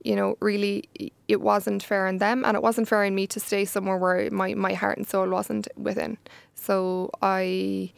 you 0.03 0.15
know, 0.15 0.35
really 0.39 0.89
it 1.27 1.41
wasn't 1.41 1.83
fair 1.83 2.07
on 2.07 2.17
them 2.17 2.43
and 2.43 2.55
it 2.55 2.63
wasn't 2.63 2.87
fair 2.87 3.03
on 3.03 3.13
me 3.13 3.27
to 3.27 3.39
stay 3.39 3.65
somewhere 3.65 3.97
where 3.97 4.31
my, 4.31 4.53
my 4.55 4.73
heart 4.73 4.97
and 4.97 5.07
soul 5.07 5.29
wasn't 5.29 5.67
within. 5.77 6.17
So 6.55 7.11
I 7.21 7.93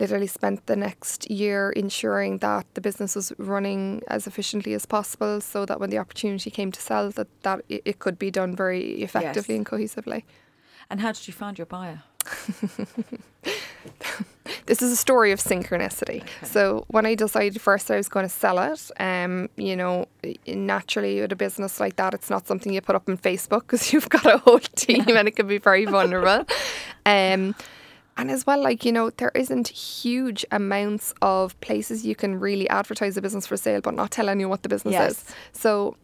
literally 0.00 0.26
spent 0.26 0.66
the 0.66 0.74
next 0.76 1.30
year 1.30 1.70
ensuring 1.70 2.38
that 2.38 2.66
the 2.74 2.80
business 2.80 3.14
was 3.14 3.32
running 3.38 4.02
as 4.08 4.26
efficiently 4.26 4.74
as 4.74 4.84
possible 4.86 5.40
so 5.40 5.64
that 5.66 5.78
when 5.78 5.90
the 5.90 5.98
opportunity 5.98 6.50
came 6.50 6.72
to 6.72 6.80
sell 6.80 7.10
that, 7.10 7.28
that 7.42 7.60
it, 7.68 7.98
could 7.98 8.18
be 8.18 8.30
done 8.30 8.56
very 8.56 9.02
effectively 9.02 9.54
Yes. 9.54 9.58
and 9.58 9.66
cohesively. 9.66 10.22
and 10.90 11.00
how 11.00 11.12
did 11.12 11.26
you 11.28 11.32
find 11.32 11.58
your 11.58 11.66
buyer? 11.66 12.02
This 14.66 14.80
is 14.80 14.92
a 14.92 14.96
story 14.96 15.32
of 15.32 15.40
synchronicity. 15.40 16.22
So 16.44 16.84
when 16.88 17.04
I 17.04 17.14
decided 17.14 17.60
first 17.60 17.90
I 17.90 17.96
was 17.96 18.08
going 18.08 18.24
to 18.24 18.30
sell 18.32 18.58
it, 18.60 18.90
um, 19.00 19.48
you 19.56 19.76
know, 19.76 20.06
naturally 20.46 21.20
with 21.20 21.32
a 21.32 21.36
business 21.36 21.80
like 21.80 21.96
that, 21.96 22.14
it's 22.14 22.30
not 22.30 22.46
something 22.46 22.72
you 22.72 22.80
put 22.80 22.94
up 22.94 23.08
on 23.08 23.18
Facebook 23.18 23.60
because 23.62 23.92
you've 23.92 24.08
got 24.08 24.24
a 24.24 24.38
whole 24.38 24.60
team 24.60 25.04
and 25.08 25.26
it 25.28 25.32
can 25.32 25.46
be 25.48 25.58
very 25.58 25.84
vulnerable. 25.96 26.46
Um, 27.04 27.54
and 28.16 28.30
as 28.30 28.46
well, 28.46 28.62
like, 28.62 28.84
you 28.84 28.92
know, 28.92 29.10
there 29.10 29.32
isn't 29.34 29.68
huge 29.68 30.44
amounts 30.50 31.14
of 31.22 31.58
places 31.60 32.04
you 32.04 32.14
can 32.14 32.38
really 32.38 32.68
advertise 32.68 33.16
a 33.16 33.22
business 33.22 33.46
for 33.46 33.56
sale 33.56 33.80
but 33.80 33.94
not 33.94 34.10
tell 34.10 34.28
anyone 34.28 34.50
what 34.50 34.62
the 34.62 34.68
business 34.68 34.92
Yes. 34.92 35.10
is. 35.12 35.24
So 35.52 35.96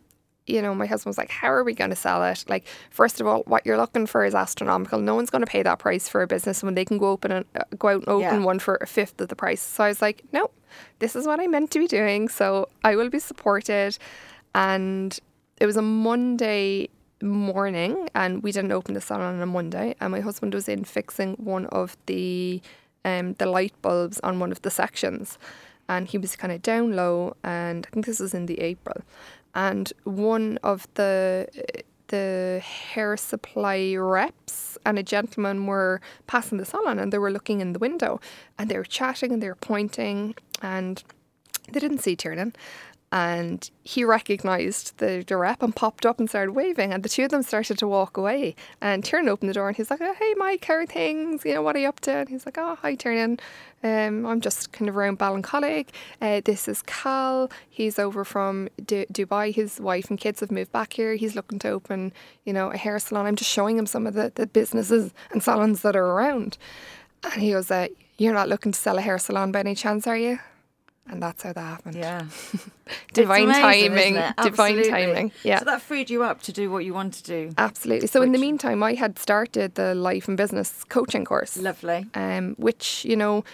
you 0.51 0.63
know, 0.63 0.75
my 0.75 0.87
husband 0.87 1.11
was 1.11 1.19
like, 1.19 1.29
How 1.31 1.49
are 1.53 1.63
we 1.63 1.75
going 1.75 1.91
to 1.91 1.97
sell 1.97 2.25
it? 2.25 2.43
Like, 2.49 2.65
first 2.91 3.21
of 3.21 3.27
all, 3.27 3.41
what 3.43 3.67
you're 3.67 3.77
looking 3.77 4.07
for 4.07 4.25
is 4.25 4.35
astronomical. 4.35 4.99
No 4.99 5.15
one's 5.15 5.29
going 5.29 5.45
to 5.45 5.51
pay 5.51 5.63
that 5.63 5.79
price 5.79 6.09
for 6.09 6.23
a 6.23 6.27
business 6.27 6.63
when 6.63 6.75
they 6.75 6.87
can 6.87 6.97
go 6.97 7.11
open 7.11 7.31
and 7.33 7.45
uh, 7.55 7.65
go 7.79 7.89
out 7.89 7.95
and 7.97 8.09
open 8.09 8.39
Yeah. 8.41 8.45
one 8.47 8.59
for 8.59 8.77
a 8.77 8.87
fifth 8.87 9.21
of 9.21 9.29
the 9.29 9.37
price. 9.37 9.61
So 9.61 9.85
I 9.85 9.89
was 9.89 10.01
like, 10.01 10.25
No, 10.33 10.51
this 11.01 11.15
is 11.15 11.27
what 11.27 11.39
I 11.39 11.47
meant 11.49 11.71
to 11.73 11.79
be 11.79 11.87
doing. 11.87 12.29
So 12.31 12.71
I 12.83 12.97
will 12.97 13.11
be 13.11 13.19
supported. 13.19 13.99
And 14.55 15.19
it 15.61 15.67
was 15.67 15.77
a 15.77 15.83
Monday 15.83 16.89
morning, 17.23 18.09
and 18.15 18.43
we 18.43 18.53
didn't 18.53 18.73
open 18.73 18.95
the 18.95 19.01
salon 19.01 19.37
on 19.37 19.41
a 19.41 19.47
Monday. 19.47 19.95
And 20.01 20.13
my 20.13 20.21
husband 20.21 20.55
was 20.55 20.69
in 20.69 20.85
fixing 20.85 21.35
one 21.35 21.67
of 21.67 21.97
the 22.07 22.61
um, 23.05 23.35
the 23.35 23.47
light 23.47 23.75
bulbs 23.83 24.21
on 24.21 24.39
one 24.41 24.53
of 24.53 24.63
the 24.63 24.71
sections, 24.71 25.39
and 25.89 26.09
he 26.09 26.19
was 26.19 26.37
kind 26.37 26.53
of 26.53 26.63
down 26.63 26.95
low. 26.95 27.37
And 27.43 27.87
I 27.87 27.91
think 27.91 28.07
this 28.07 28.21
was 28.21 28.35
in 28.35 28.47
the 28.47 28.61
April, 28.61 29.03
and 29.55 29.93
one 30.05 30.59
of 30.63 30.87
the 30.95 31.49
the 32.09 32.61
hair 32.65 33.17
supply 33.17 33.95
reps 33.95 34.79
and 34.87 34.99
a 34.99 35.03
gentleman 35.03 35.67
were 35.67 36.01
passing 36.27 36.59
the 36.59 36.65
salon, 36.65 36.99
and 36.99 37.13
they 37.13 37.19
were 37.19 37.31
looking 37.31 37.61
in 37.61 37.73
the 37.73 37.79
window, 37.79 38.21
and 38.59 38.71
they 38.71 38.77
were 38.77 38.85
chatting 38.85 39.33
and 39.33 39.43
they 39.43 39.49
were 39.49 39.55
pointing, 39.55 40.35
and 40.63 41.03
they 41.71 41.81
didn't 41.81 41.99
see 41.99 42.17
Tiernan. 42.17 42.55
And 43.11 43.71
he 43.85 44.05
recognised 44.05 44.99
the, 44.99 45.25
the 45.27 45.37
rep 45.39 45.63
and 45.63 45.75
popped 45.75 46.05
up 46.05 46.19
and 46.19 46.29
started 46.29 46.53
waving. 46.53 46.93
And 46.93 47.03
the 47.03 47.09
two 47.09 47.25
of 47.25 47.31
them 47.31 47.43
started 47.43 47.79
to 47.79 47.89
walk 47.89 48.19
away. 48.19 48.55
And 48.83 49.03
Tiernan 49.03 49.31
opened 49.31 49.49
the 49.49 49.55
door 49.55 49.69
and 49.69 49.77
he's 49.77 49.91
like, 49.91 50.03
oh, 50.03 50.15
Hey, 50.19 50.35
Mike, 50.37 50.65
how 50.65 50.75
are 50.75 50.87
things? 50.87 51.45
You 51.45 51.55
know, 51.55 51.63
what 51.63 51.75
are 51.75 51.79
you 51.79 51.89
up 51.89 52.01
to? 52.01 52.13
And 52.13 52.29
he's 52.29 52.45
like, 52.45 52.59
Oh, 52.59 52.77
hi, 52.83 52.95
Tiernan. 52.95 53.41
Um, 53.83 54.27
I'm 54.27 54.41
just 54.41 54.73
kind 54.73 54.89
of 54.89 54.97
around 54.97 55.19
Ballincollig. 55.19 55.87
Uh, 56.21 56.43
this 56.45 56.69
is 56.69 56.83
Cal. 56.83 57.51
He's 57.71 57.99
over 57.99 58.25
from 58.25 58.69
Du- 58.85 59.07
Dubai. 59.07 59.55
His 59.55 59.81
wife 59.81 60.11
and 60.11 60.19
kids 60.19 60.41
have 60.41 60.51
moved 60.51 60.73
back 60.73 60.93
here. 60.93 61.15
He's 61.15 61.35
looking 61.35 61.59
to 61.61 61.69
open, 61.69 62.13
you 62.45 62.53
know, 62.53 62.71
a 62.71 62.77
hair 62.77 62.99
salon. 62.99 63.27
I'm 63.27 63.37
just 63.37 63.51
showing 63.51 63.79
him 63.79 63.87
some 63.87 64.07
of 64.07 64.15
the, 64.15 64.33
the 64.35 64.47
businesses 64.47 65.15
and 65.31 65.43
salons 65.43 65.83
that 65.83 65.97
are 65.97 66.07
around. 66.07 66.59
And 67.23 67.41
he 67.41 67.53
goes, 67.53 67.71
uh, 67.71 67.89
You're 68.19 68.35
not 68.35 68.49
looking 68.49 68.73
to 68.73 68.79
sell 68.79 68.99
a 68.99 69.01
hair 69.01 69.19
salon 69.19 69.53
by 69.53 69.61
any 69.61 69.75
chance, 69.75 70.07
are 70.07 70.17
you? 70.17 70.41
And 71.11 71.23
that's 71.23 71.43
how 71.43 71.53
that 71.53 71.61
happened. 71.61 71.97
Yeah. 71.97 72.25
Divine 73.13 73.45
amazing, 73.45 74.15
timing. 74.15 74.35
Divine 74.43 74.89
timing. 74.89 75.33
Yeah. 75.43 75.61
So 75.61 75.65
that 75.67 75.83
freed 75.83 76.11
you 76.11 76.23
up 76.23 76.43
to 76.43 76.53
do 76.53 76.71
what 76.71 76.85
you 76.85 76.95
want 76.95 77.15
to 77.15 77.23
do. 77.23 77.53
Absolutely. 77.57 78.09
So 78.09 78.23
in 78.23 78.33
the 78.33 78.39
meantime, 78.39 78.83
I 78.83 78.95
had 78.95 79.19
started 79.19 79.75
the 79.75 79.95
life 79.95 80.29
and 80.29 80.37
business 80.37 80.85
coaching 80.89 81.25
course, 81.25 81.57
Lovely. 81.57 82.07
um, 82.15 82.55
which 82.59 83.05
you 83.05 83.17
know, 83.17 83.45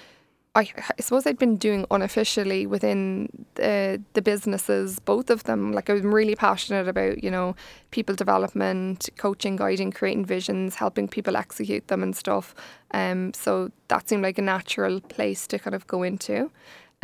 I, 0.56 0.68
I 0.78 1.00
suppose 1.02 1.26
I'd 1.26 1.38
been 1.38 1.56
doing 1.56 1.84
unofficially 1.90 2.66
within 2.66 3.28
the 3.54 4.00
the 4.12 4.22
businesses, 4.22 5.00
both 5.00 5.30
of 5.30 5.44
them. 5.44 5.72
Like 5.72 5.88
I'm 5.88 6.14
really 6.14 6.36
passionate 6.36 6.86
about 6.88 7.24
you 7.24 7.30
know 7.30 7.56
people 7.90 8.14
development, 8.14 9.08
coaching, 9.16 9.56
guiding, 9.56 9.90
creating 9.90 10.24
visions, 10.24 10.76
helping 10.76 11.08
people 11.08 11.36
execute 11.36 11.88
them 11.88 12.02
and 12.02 12.16
stuff. 12.16 12.54
Um, 12.92 13.34
so 13.34 13.70
that 13.88 14.08
seemed 14.08 14.22
like 14.22 14.38
a 14.38 14.42
natural 14.42 15.00
place 15.00 15.46
to 15.48 15.58
kind 15.58 15.74
of 15.74 15.86
go 15.86 16.02
into. 16.04 16.50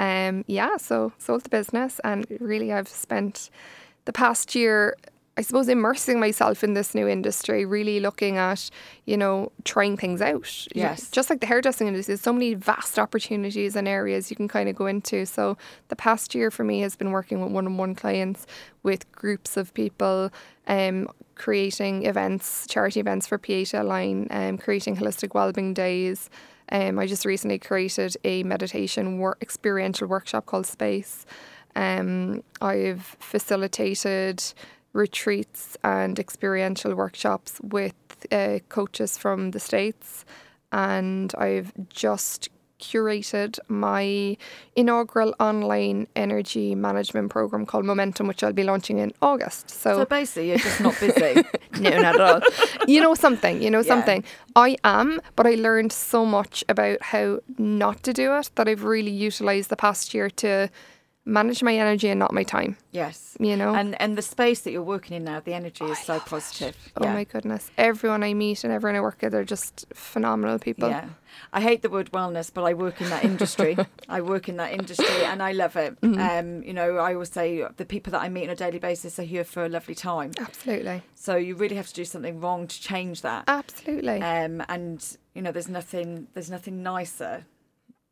Um, 0.00 0.44
yeah, 0.46 0.78
so 0.78 1.12
sold 1.18 1.42
the 1.42 1.50
business, 1.50 2.00
and 2.02 2.26
really 2.40 2.72
I've 2.72 2.88
spent 2.88 3.50
the 4.06 4.14
past 4.14 4.54
year, 4.54 4.96
I 5.36 5.42
suppose, 5.42 5.68
immersing 5.68 6.18
myself 6.18 6.64
in 6.64 6.72
this 6.72 6.94
new 6.94 7.06
industry, 7.06 7.66
really 7.66 8.00
looking 8.00 8.38
at, 8.38 8.70
you 9.04 9.18
know, 9.18 9.52
trying 9.64 9.98
things 9.98 10.22
out. 10.22 10.66
Yes. 10.74 11.10
Just 11.10 11.28
like 11.28 11.40
the 11.40 11.46
hairdressing 11.46 11.86
industry, 11.86 12.12
there's 12.12 12.22
so 12.22 12.32
many 12.32 12.54
vast 12.54 12.98
opportunities 12.98 13.76
and 13.76 13.86
areas 13.86 14.30
you 14.30 14.36
can 14.36 14.48
kind 14.48 14.70
of 14.70 14.74
go 14.74 14.86
into. 14.86 15.26
So 15.26 15.58
the 15.88 15.96
past 15.96 16.34
year 16.34 16.50
for 16.50 16.64
me 16.64 16.80
has 16.80 16.96
been 16.96 17.10
working 17.10 17.42
with 17.42 17.52
one 17.52 17.66
on 17.66 17.76
one 17.76 17.94
clients, 17.94 18.46
with 18.82 19.10
groups 19.12 19.58
of 19.58 19.74
people, 19.74 20.30
um, 20.66 21.08
creating 21.34 22.06
events, 22.06 22.66
charity 22.68 23.00
events 23.00 23.26
for 23.26 23.36
Pieta 23.36 23.82
Line, 23.82 24.28
um, 24.30 24.56
creating 24.56 24.96
holistic 24.96 25.34
wellbeing 25.34 25.74
days. 25.74 26.30
Um, 26.70 26.98
I 26.98 27.06
just 27.06 27.24
recently 27.24 27.58
created 27.58 28.16
a 28.24 28.42
meditation 28.42 29.18
wor- 29.18 29.36
experiential 29.40 30.06
workshop 30.06 30.46
called 30.46 30.66
Space. 30.66 31.26
Um, 31.74 32.42
I've 32.60 33.16
facilitated 33.18 34.42
retreats 34.92 35.76
and 35.84 36.18
experiential 36.18 36.94
workshops 36.94 37.60
with 37.62 37.94
uh, 38.30 38.58
coaches 38.68 39.16
from 39.18 39.52
the 39.52 39.60
States, 39.60 40.24
and 40.72 41.32
I've 41.38 41.72
just 41.88 42.48
curated 42.80 43.58
my 43.68 44.36
inaugural 44.76 45.34
online 45.38 46.06
energy 46.16 46.74
management 46.74 47.30
program 47.30 47.66
called 47.66 47.84
Momentum, 47.84 48.26
which 48.26 48.42
I'll 48.42 48.52
be 48.52 48.64
launching 48.64 48.98
in 48.98 49.12
August. 49.22 49.70
So, 49.70 49.98
So 49.98 50.04
basically, 50.06 50.48
you're 50.50 50.58
just 50.58 50.80
not 50.80 50.98
busy. 50.98 51.42
no, 51.80 51.90
not 51.90 52.14
at 52.14 52.20
all. 52.20 52.40
You 52.86 53.00
know 53.02 53.14
something, 53.14 53.62
you 53.62 53.70
know 53.70 53.78
Yeah. 53.78 53.94
something. 53.94 54.24
I 54.56 54.76
am, 54.84 55.20
but 55.36 55.46
I 55.46 55.54
learned 55.54 55.92
so 55.92 56.24
much 56.24 56.64
about 56.68 57.02
how 57.02 57.40
not 57.58 58.02
to 58.04 58.12
do 58.12 58.34
it 58.36 58.50
that 58.56 58.68
I've 58.68 58.84
really 58.84 59.10
utilized 59.10 59.68
the 59.70 59.76
past 59.76 60.14
year 60.14 60.30
to 60.30 60.68
manage 61.24 61.62
my 61.62 61.76
energy 61.76 62.08
and 62.08 62.18
not 62.18 62.32
my 62.32 62.42
time, 62.42 62.76
yes. 62.92 63.36
you 63.38 63.56
know? 63.56 63.74
And 63.74 64.00
and 64.00 64.16
the 64.16 64.22
space 64.22 64.60
that 64.60 64.72
you're 64.72 64.82
working 64.82 65.16
in 65.16 65.24
now, 65.24 65.40
the 65.40 65.54
energy 65.54 65.84
is 65.84 65.98
so 65.98 66.18
positive. 66.20 66.76
oh 66.96 67.04
yeah. 67.04 67.14
my 67.14 67.24
goodness. 67.24 67.70
Everyone 67.76 68.22
I 68.22 68.34
meet 68.34 68.64
and 68.64 68.72
everyone 68.72 68.96
I 68.96 69.00
work 69.00 69.22
with 69.22 69.34
are 69.34 69.44
just 69.44 69.86
phenomenal 69.94 70.58
people. 70.58 70.88
Yeah. 70.88 71.08
I 71.52 71.60
hate 71.60 71.82
the 71.82 71.90
word 71.90 72.10
wellness, 72.12 72.50
but 72.52 72.64
I 72.64 72.74
work 72.74 73.00
in 73.00 73.08
that 73.10 73.24
industry. 73.24 73.76
I 74.08 74.20
work 74.20 74.48
in 74.48 74.56
that 74.56 74.72
industry 74.72 75.24
and 75.24 75.42
I 75.42 75.52
love 75.52 75.76
it. 75.76 76.00
Mm-hmm. 76.00 76.20
Um, 76.20 76.62
you 76.62 76.72
know, 76.72 76.96
I 76.96 77.14
always 77.14 77.30
say 77.30 77.64
the 77.76 77.84
people 77.84 78.10
that 78.12 78.22
I 78.22 78.28
meet 78.28 78.44
on 78.44 78.50
a 78.50 78.56
daily 78.56 78.78
basis 78.78 79.18
are 79.18 79.24
here 79.24 79.44
for 79.44 79.64
a 79.64 79.68
lovely 79.68 79.94
time. 79.94 80.32
Absolutely. 80.38 81.02
So 81.14 81.36
you 81.36 81.54
really 81.54 81.76
have 81.76 81.88
to 81.88 81.94
do 81.94 82.04
something 82.04 82.40
wrong 82.40 82.66
to 82.66 82.80
change 82.80 83.22
that. 83.22 83.44
Absolutely. 83.46 84.20
Um, 84.22 84.62
and 84.68 85.16
you 85.34 85.42
know, 85.42 85.52
there's 85.52 85.68
nothing 85.68 86.28
there's 86.34 86.50
nothing 86.50 86.82
nicer 86.82 87.44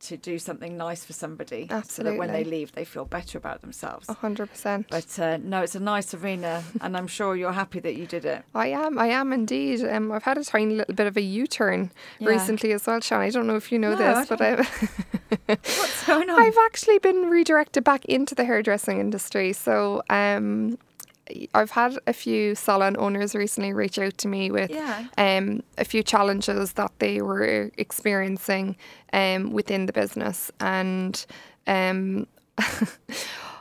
to 0.01 0.17
do 0.17 0.39
something 0.39 0.77
nice 0.77 1.05
for 1.05 1.13
somebody 1.13 1.69
so 1.87 2.03
that 2.05 2.17
when 2.17 2.31
they 2.33 2.45
leave 2.45 2.73
they 2.73 2.85
feel 2.85 3.05
better 3.05 3.37
about 3.39 3.61
themselves. 3.63 4.09
A 4.09 4.15
hundred 4.15 4.51
percent. 4.51 4.87
But 4.91 5.19
uh, 5.19 5.39
no, 5.39 5.63
it's 5.63 5.75
a 5.75 5.81
nice 5.81 6.15
arena, 6.15 6.63
and 6.81 6.97
I'm 6.97 7.07
sure 7.09 7.35
you're 7.35 7.53
happy 7.53 7.81
that 7.81 7.97
you 7.97 8.07
did 8.07 8.25
it. 8.25 8.45
I 8.55 8.69
am. 8.69 8.99
I 8.99 9.09
am 9.09 9.33
indeed. 9.33 9.85
Um, 9.85 10.13
I've 10.13 10.23
had 10.23 10.39
a 10.39 10.45
tiny 10.45 10.75
little 10.77 10.95
bit 10.95 11.07
of 11.07 11.17
a 11.17 11.21
U-turn 11.21 11.91
Yeah. 12.19 12.29
recently 12.29 12.73
as 12.73 12.87
well, 12.87 13.01
Sean. 13.01 13.21
I 13.21 13.31
don't 13.31 13.47
know 13.47 13.57
if 13.57 13.73
you 13.73 13.79
know 13.79 13.95
No, 13.95 14.05
I 14.07 14.15
this, 14.25 14.29
but 14.29 14.41
I, 14.41 14.55
What's 15.47 16.07
going 16.07 16.31
on? 16.31 16.41
I've 16.41 16.57
actually 16.67 16.99
been 16.99 17.29
redirected 17.29 17.85
back 17.85 18.05
into 18.05 18.35
the 18.35 18.45
hairdressing 18.45 19.01
industry. 19.01 19.53
So 19.53 20.03
um, 20.11 20.79
I've 21.55 21.71
had 21.73 21.99
a 22.07 22.13
few 22.13 22.55
salon 22.55 22.97
owners 22.99 23.35
recently 23.35 23.73
reach 23.73 23.99
out 23.99 24.17
to 24.19 24.29
me 24.29 24.51
with 24.51 24.71
Yeah. 24.71 25.05
um, 25.17 25.63
a 25.77 25.85
few 25.85 26.03
challenges 26.03 26.73
that 26.75 26.93
they 26.99 27.21
were 27.23 27.71
experiencing 27.79 28.77
um, 29.13 29.53
within 29.53 29.87
the 29.87 29.93
business. 29.93 30.51
And 30.61 31.25
um, 31.67 32.27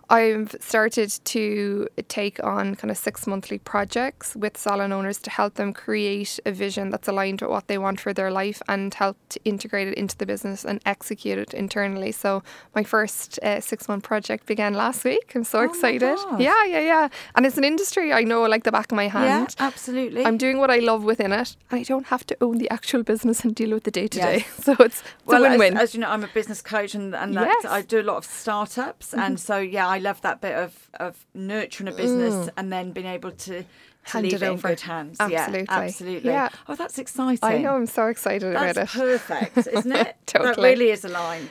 I've 0.10 0.56
started 0.60 1.10
to 1.26 1.88
take 2.08 2.42
on 2.44 2.76
kind 2.76 2.92
of 2.92 2.98
six 2.98 3.28
monthly 3.28 3.58
projects 3.58 4.36
with 4.36 4.58
salon 4.58 4.94
owners 4.94 5.18
to 5.20 5.30
help 5.30 5.56
them 5.56 5.74
create 5.74 6.40
a 6.46 6.52
vision 6.52 6.90
that's 6.92 7.08
aligned 7.08 7.42
with 7.42 7.50
what 7.50 7.68
they 7.68 7.78
want 7.78 8.00
for 8.00 8.14
their 8.14 8.32
life 8.32 8.62
and 8.70 8.94
help 8.94 9.18
to 9.30 9.40
integrate 9.44 9.90
it 9.90 9.96
into 9.96 10.18
the 10.18 10.26
business 10.26 10.64
and 10.64 10.82
execute 10.86 11.38
it 11.38 11.54
internally. 11.54 12.12
So 12.12 12.42
my 12.74 12.84
first 12.84 13.38
uh, 13.44 13.60
six 13.60 13.88
month 13.90 14.04
project 14.04 14.46
began 14.46 14.74
last 14.74 15.04
week. 15.04 15.34
I'm 15.36 15.44
so 15.44 15.60
Oh 15.60 15.64
excited. 15.64 16.18
Yeah, 16.40 16.64
yeah, 16.66 16.80
yeah. 16.80 17.10
And 17.36 17.46
it's 17.46 17.58
an 17.58 17.64
industry 17.64 18.14
I 18.14 18.24
know 18.24 18.44
like 18.44 18.64
the 18.64 18.72
back 18.72 18.92
of 18.92 18.96
my 18.96 19.08
hand. 19.10 19.56
Yeah, 19.60 19.66
absolutely. 19.68 20.24
I'm 20.26 20.38
doing 20.38 20.58
what 20.58 20.72
I 20.72 20.78
love 20.80 21.04
within 21.04 21.32
it, 21.34 21.56
and 21.70 21.80
I 21.82 21.84
don't 21.84 22.08
have 22.08 22.26
to 22.28 22.38
own 22.42 22.60
the 22.60 22.70
actual 22.70 23.04
business 23.04 23.44
and 23.44 23.54
deal 23.54 23.72
with 23.72 23.84
the 23.84 23.92
day 23.92 24.08
to 24.08 24.20
day. 24.20 24.46
So 24.68 24.74
it's, 24.80 25.02
it's 25.02 25.04
well, 25.26 25.44
a 25.46 25.50
as, 25.50 25.60
win-win. 25.60 25.78
as 25.78 25.94
you 25.94 26.02
know, 26.02 26.10
I'm 26.10 26.24
a 26.24 26.28
business 26.28 26.62
coach, 26.62 26.94
and, 26.96 27.16
and 27.16 27.34
that, 27.36 27.48
Yes. 27.48 27.66
Mm-hmm. 27.66 27.74
I 27.74 27.82
do 27.82 28.02
a 28.02 28.04
lot 28.04 28.18
of 28.18 28.26
startups, 28.26 29.14
and 29.14 29.40
so 29.40 29.58
yeah, 29.58 29.88
I 29.88 29.97
love 30.00 30.22
that 30.22 30.42
bit 30.42 30.56
of 30.56 30.90
of 31.00 31.26
nurturing 31.34 31.88
a 31.88 31.92
business 31.92 32.50
and 32.58 32.72
then 32.72 32.92
being 32.92 33.08
able 33.08 33.32
to. 33.32 33.64
To 33.64 33.66
Mm. 34.08 34.14
Hand 34.14 34.24
leave 34.24 34.34
it 34.36 34.42
it, 34.42 34.46
in 34.46 34.52
over. 34.54 34.68
good 34.70 34.80
hands. 34.80 35.18
Absolutely. 35.20 35.60
Yeah, 35.60 35.66
absolutely. 35.80 36.30
Yeah. 36.30 36.50
Oh, 36.70 36.76
that's 36.76 36.98
exciting. 36.98 37.40
I 37.44 37.58
know. 37.58 37.76
I'm 37.76 37.86
so 37.86 38.08
excited 38.08 38.54
That's 38.56 38.56
about 38.56 38.70
it. 38.70 38.76
That's 38.76 38.94
perfect, 39.28 39.68
isn't 39.68 39.92
it? 40.08 40.16
totally. 40.26 40.56
That 40.56 40.62
really 40.62 40.92
is 40.92 41.04
aligned. 41.04 41.50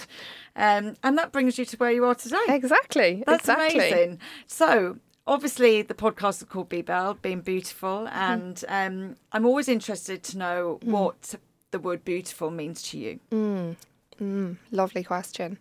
Um, 0.57 0.95
and 1.05 1.19
that 1.19 1.33
brings 1.33 1.59
you 1.59 1.67
to 1.67 1.77
where 1.77 1.91
you 1.91 2.07
are 2.07 2.15
today. 2.15 2.41
Exactly. 2.49 3.23
That's 3.27 3.41
exactly. 3.47 3.79
amazing. 3.79 4.21
So, 4.47 4.97
obviously, 5.27 5.83
the 5.83 5.93
podcast 5.93 6.39
is 6.41 6.45
called 6.45 6.71
Be 6.71 6.81
Bell, 6.81 7.13
Being 7.21 7.43
Beautiful. 7.43 8.09
Mm. 8.11 8.13
And 8.15 8.65
um, 8.69 9.17
I'm 9.33 9.45
always 9.45 9.69
interested 9.69 10.23
to 10.23 10.39
know 10.39 10.79
what 10.83 11.35
the 11.73 11.79
word 11.79 12.07
beautiful 12.07 12.51
means 12.51 12.81
to 12.85 12.99
you. 12.99 13.21
Mm, 14.19 14.57
lovely 14.71 15.05
question. 15.05 15.59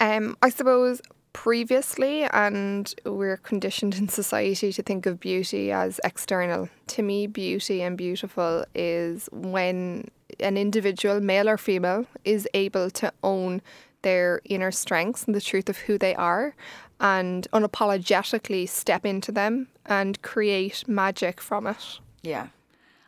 Um, 0.00 0.36
I 0.42 0.48
suppose 0.48 1.00
previously, 1.34 2.22
and 2.24 2.94
we're 3.04 3.36
conditioned 3.36 3.96
in 3.96 4.08
society 4.08 4.72
to 4.72 4.82
think 4.82 5.04
of 5.04 5.20
beauty 5.20 5.70
as 5.70 6.00
external. 6.02 6.70
To 6.86 7.02
me, 7.02 7.26
beauty 7.26 7.82
and 7.82 7.98
beautiful 7.98 8.64
is 8.74 9.28
when 9.30 10.08
an 10.40 10.56
individual, 10.56 11.20
male 11.20 11.50
or 11.50 11.58
female, 11.58 12.06
is 12.24 12.48
able 12.54 12.88
to 12.92 13.12
own 13.22 13.60
their 14.00 14.40
inner 14.44 14.70
strengths 14.70 15.24
and 15.24 15.34
the 15.34 15.40
truth 15.40 15.68
of 15.68 15.78
who 15.78 15.98
they 15.98 16.14
are 16.14 16.54
and 17.00 17.46
unapologetically 17.52 18.68
step 18.68 19.04
into 19.04 19.32
them 19.32 19.68
and 19.86 20.22
create 20.22 20.84
magic 20.86 21.40
from 21.40 21.66
it. 21.66 21.98
Yeah. 22.22 22.48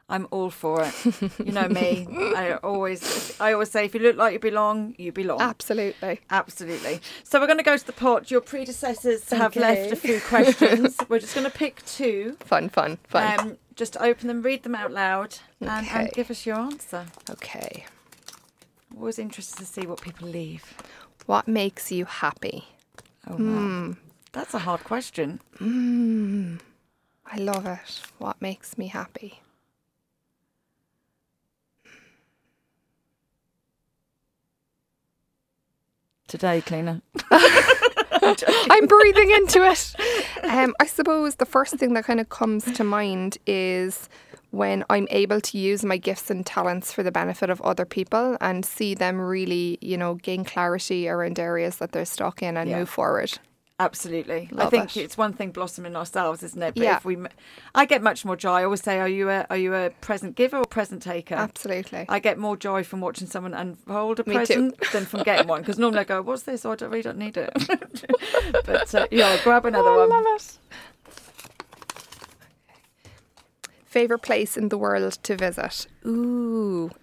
I'm 0.08 0.28
all 0.30 0.50
for 0.50 0.84
it. 0.84 0.94
You 1.44 1.52
know 1.52 1.68
me. 1.68 2.06
I 2.36 2.54
always, 2.62 3.38
I 3.40 3.52
always 3.52 3.70
say, 3.70 3.86
if 3.86 3.94
you 3.94 4.00
look 4.00 4.16
like 4.16 4.34
you 4.34 4.38
belong, 4.38 4.94
you 4.98 5.10
belong. 5.10 5.40
Absolutely. 5.40 6.20
Absolutely. 6.30 7.00
So 7.24 7.40
we're 7.40 7.46
going 7.46 7.58
to 7.58 7.64
go 7.64 7.76
to 7.76 7.86
the 7.86 7.92
pot. 7.92 8.30
Your 8.30 8.40
predecessors 8.40 9.28
have 9.30 9.56
left 9.56 9.90
a 9.92 9.96
few 9.96 10.20
questions. 10.20 10.96
we're 11.08 11.18
just 11.18 11.34
going 11.34 11.50
to 11.50 11.56
pick 11.56 11.84
two. 11.86 12.36
Fun, 12.40 12.68
fun, 12.68 12.98
fun. 13.08 13.40
Um, 13.40 13.56
just 13.74 13.96
open 13.96 14.28
them, 14.28 14.42
read 14.42 14.62
them 14.62 14.76
out 14.76 14.92
loud, 14.92 15.38
and, 15.60 15.86
and 15.88 16.12
give 16.12 16.30
us 16.30 16.46
your 16.46 16.56
answer. 16.56 17.06
okay. 17.30 17.84
Always 18.96 19.18
interested 19.18 19.58
to 19.58 19.66
see 19.66 19.86
what 19.86 20.00
people 20.00 20.28
leave. 20.28 20.74
What 21.26 21.48
makes 21.48 21.90
you 21.90 22.04
happy? 22.04 22.64
Oh, 23.26 23.32
wow. 23.32 23.36
Hmm. 23.38 23.92
That's 24.32 24.54
a 24.54 24.60
hard 24.60 24.84
question. 24.84 25.40
Mm, 25.58 26.60
I 27.26 27.38
love 27.38 27.66
it. 27.66 28.02
What 28.18 28.40
makes 28.40 28.78
me 28.78 28.86
happy? 28.86 29.40
Today, 36.28 36.60
Cliona. 36.60 37.02
I'm 37.30 38.86
breathing 38.86 39.30
into 39.30 39.62
it. 39.64 39.94
Um, 40.42 40.74
I 40.80 40.86
suppose 40.86 41.36
the 41.36 41.46
first 41.46 41.74
thing 41.76 41.94
that 41.94 42.04
kind 42.04 42.18
of 42.20 42.28
comes 42.28 42.64
to 42.72 42.82
mind 42.84 43.38
is 43.46 44.08
when 44.50 44.84
I'm 44.90 45.06
able 45.10 45.40
to 45.40 45.58
use 45.58 45.84
my 45.84 45.96
gifts 45.98 46.30
and 46.30 46.44
talents 46.44 46.92
for 46.92 47.02
the 47.02 47.12
benefit 47.12 47.50
of 47.50 47.60
other 47.62 47.84
people 47.84 48.36
and 48.40 48.64
see 48.64 48.94
them 48.94 49.20
really, 49.20 49.78
you 49.80 49.96
know, 49.96 50.14
gain 50.14 50.44
clarity 50.44 51.08
around 51.08 51.38
areas 51.38 51.76
that 51.76 51.92
they're 51.92 52.04
stuck 52.04 52.42
in 52.42 52.56
and 52.56 52.70
Yeah. 52.70 52.78
move 52.80 52.88
forward. 52.88 53.38
Absolutely. 53.78 54.48
I 54.56 54.70
think 54.70 54.96
it. 54.96 55.02
it's 55.02 55.18
one 55.18 55.34
thing 55.34 55.50
blossoming 55.50 55.96
ourselves, 55.96 56.42
isn't 56.42 56.62
it? 56.62 56.74
But 56.74 56.82
Yeah. 56.82 56.96
if 56.96 57.04
we, 57.04 57.18
I 57.74 57.84
get 57.84 58.02
much 58.02 58.24
more 58.24 58.34
joy. 58.34 58.52
I 58.52 58.64
always 58.64 58.82
say, 58.82 58.98
are 59.00 59.08
you 59.08 59.28
a 59.28 59.46
are 59.50 59.56
you 59.58 59.74
a 59.74 59.90
present 60.00 60.34
giver 60.34 60.56
or 60.56 60.64
present 60.64 61.02
taker? 61.02 61.34
Absolutely. 61.34 62.06
I 62.08 62.18
get 62.18 62.38
more 62.38 62.56
joy 62.56 62.84
from 62.84 63.02
watching 63.02 63.26
someone 63.26 63.52
unfold 63.52 64.20
a 64.20 64.24
Me 64.26 64.34
present 64.36 64.80
than 64.92 65.04
from 65.04 65.22
getting 65.24 65.46
one 65.46 65.60
because 65.60 65.78
normally 65.78 66.00
I 66.00 66.04
go, 66.04 66.22
"What's 66.22 66.44
this? 66.44 66.64
Oh, 66.64 66.72
I 66.72 66.76
don't, 66.76 66.88
really 66.90 67.02
don't 67.02 67.18
need 67.18 67.36
it." 67.36 67.52
but 68.64 68.94
uh, 68.94 69.06
yeah, 69.10 69.36
grab 69.44 69.66
another 69.66 69.90
Oh, 69.90 69.94
I 69.94 70.06
one. 70.06 70.24
love 70.24 70.36
it. 70.40 70.58
Favorite 73.84 74.20
place 74.20 74.56
in 74.56 74.70
the 74.70 74.78
world 74.78 75.12
to 75.22 75.36
visit? 75.36 75.86
Ooh. 76.06 76.90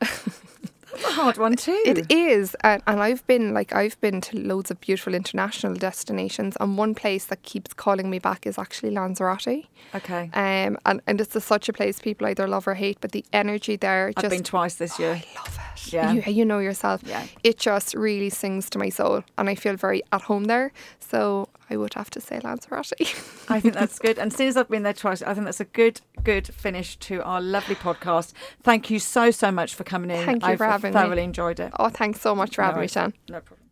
That's 0.93 1.05
a 1.05 1.11
hard 1.11 1.37
one 1.37 1.55
too. 1.55 1.81
It 1.85 2.11
is, 2.11 2.55
and, 2.61 2.81
and 2.87 3.01
I've 3.01 3.25
been 3.27 3.53
like 3.53 3.73
I've 3.73 3.99
been 3.99 4.21
to 4.21 4.39
loads 4.39 4.71
of 4.71 4.79
beautiful 4.79 5.13
international 5.13 5.73
destinations, 5.73 6.55
and 6.59 6.77
one 6.77 6.93
place 6.95 7.25
that 7.25 7.43
keeps 7.43 7.73
calling 7.73 8.09
me 8.09 8.19
back 8.19 8.45
is 8.45 8.57
actually 8.57 8.91
Lanzarote. 8.91 9.65
okay. 9.95 10.29
Um, 10.33 10.77
and 10.85 11.01
and 11.07 11.19
it's 11.19 11.35
a, 11.35 11.41
such 11.41 11.67
a 11.69 11.73
place 11.73 11.99
people 11.99 12.27
either 12.27 12.47
love 12.47 12.67
or 12.67 12.75
hate, 12.75 12.99
but 13.01 13.11
the 13.11 13.25
energy 13.33 13.75
there 13.75 14.07
I've 14.15 14.21
just 14.23 14.35
been 14.35 14.43
twice 14.43 14.75
this 14.75 14.99
year. 14.99 15.11
I 15.13 15.25
love 15.35 15.59
it. 15.75 15.93
Yeah. 15.93 16.11
you, 16.13 16.21
you 16.27 16.45
know 16.45 16.59
yourself. 16.59 17.01
Yeah. 17.05 17.25
it 17.43 17.57
just 17.57 17.93
really 17.93 18.29
sings 18.29 18.69
to 18.71 18.79
my 18.79 18.89
soul, 18.89 19.23
and 19.37 19.49
I 19.49 19.55
feel 19.55 19.75
very 19.75 20.03
at 20.11 20.21
home 20.21 20.45
there. 20.45 20.71
So 20.99 21.49
I 21.69 21.77
would 21.77 21.93
have 21.93 22.09
to 22.11 22.21
say 22.21 22.39
Lanzarote. 22.43 22.91
I 23.49 23.59
think 23.59 23.73
that's 23.73 23.97
good. 24.05 24.19
And 24.19 24.31
since 24.33 24.55
I've 24.55 24.69
been 24.69 24.83
there 24.83 24.93
twice, 24.93 25.21
I 25.21 25.33
think 25.33 25.45
that's 25.45 25.59
a 25.59 25.65
good, 25.65 26.01
good 26.23 26.47
finish 26.47 26.95
to 26.97 27.23
our 27.23 27.41
lovely 27.41 27.75
podcast. 27.75 28.33
Thank 28.61 28.89
you 28.89 28.99
so, 28.99 29.31
so 29.31 29.51
much 29.51 29.73
for 29.75 29.83
coming 29.83 30.11
in. 30.11 30.25
Thank 30.25 30.43
you 30.43 30.49
I've 30.49 30.57
for 30.57 30.65
having 30.65 30.93
me. 30.93 30.99
I 30.99 31.03
thoroughly 31.03 31.23
enjoyed 31.23 31.59
it. 31.59 31.71
oh, 31.79 31.89
thanks 31.89 32.21
so 32.21 32.35
much 32.35 32.55
for 32.55 32.61
No 32.61 32.67
having 32.67 32.81
me. 32.81 32.87
Shan. 32.87 33.13
No 33.29 33.39
problem. 33.39 33.62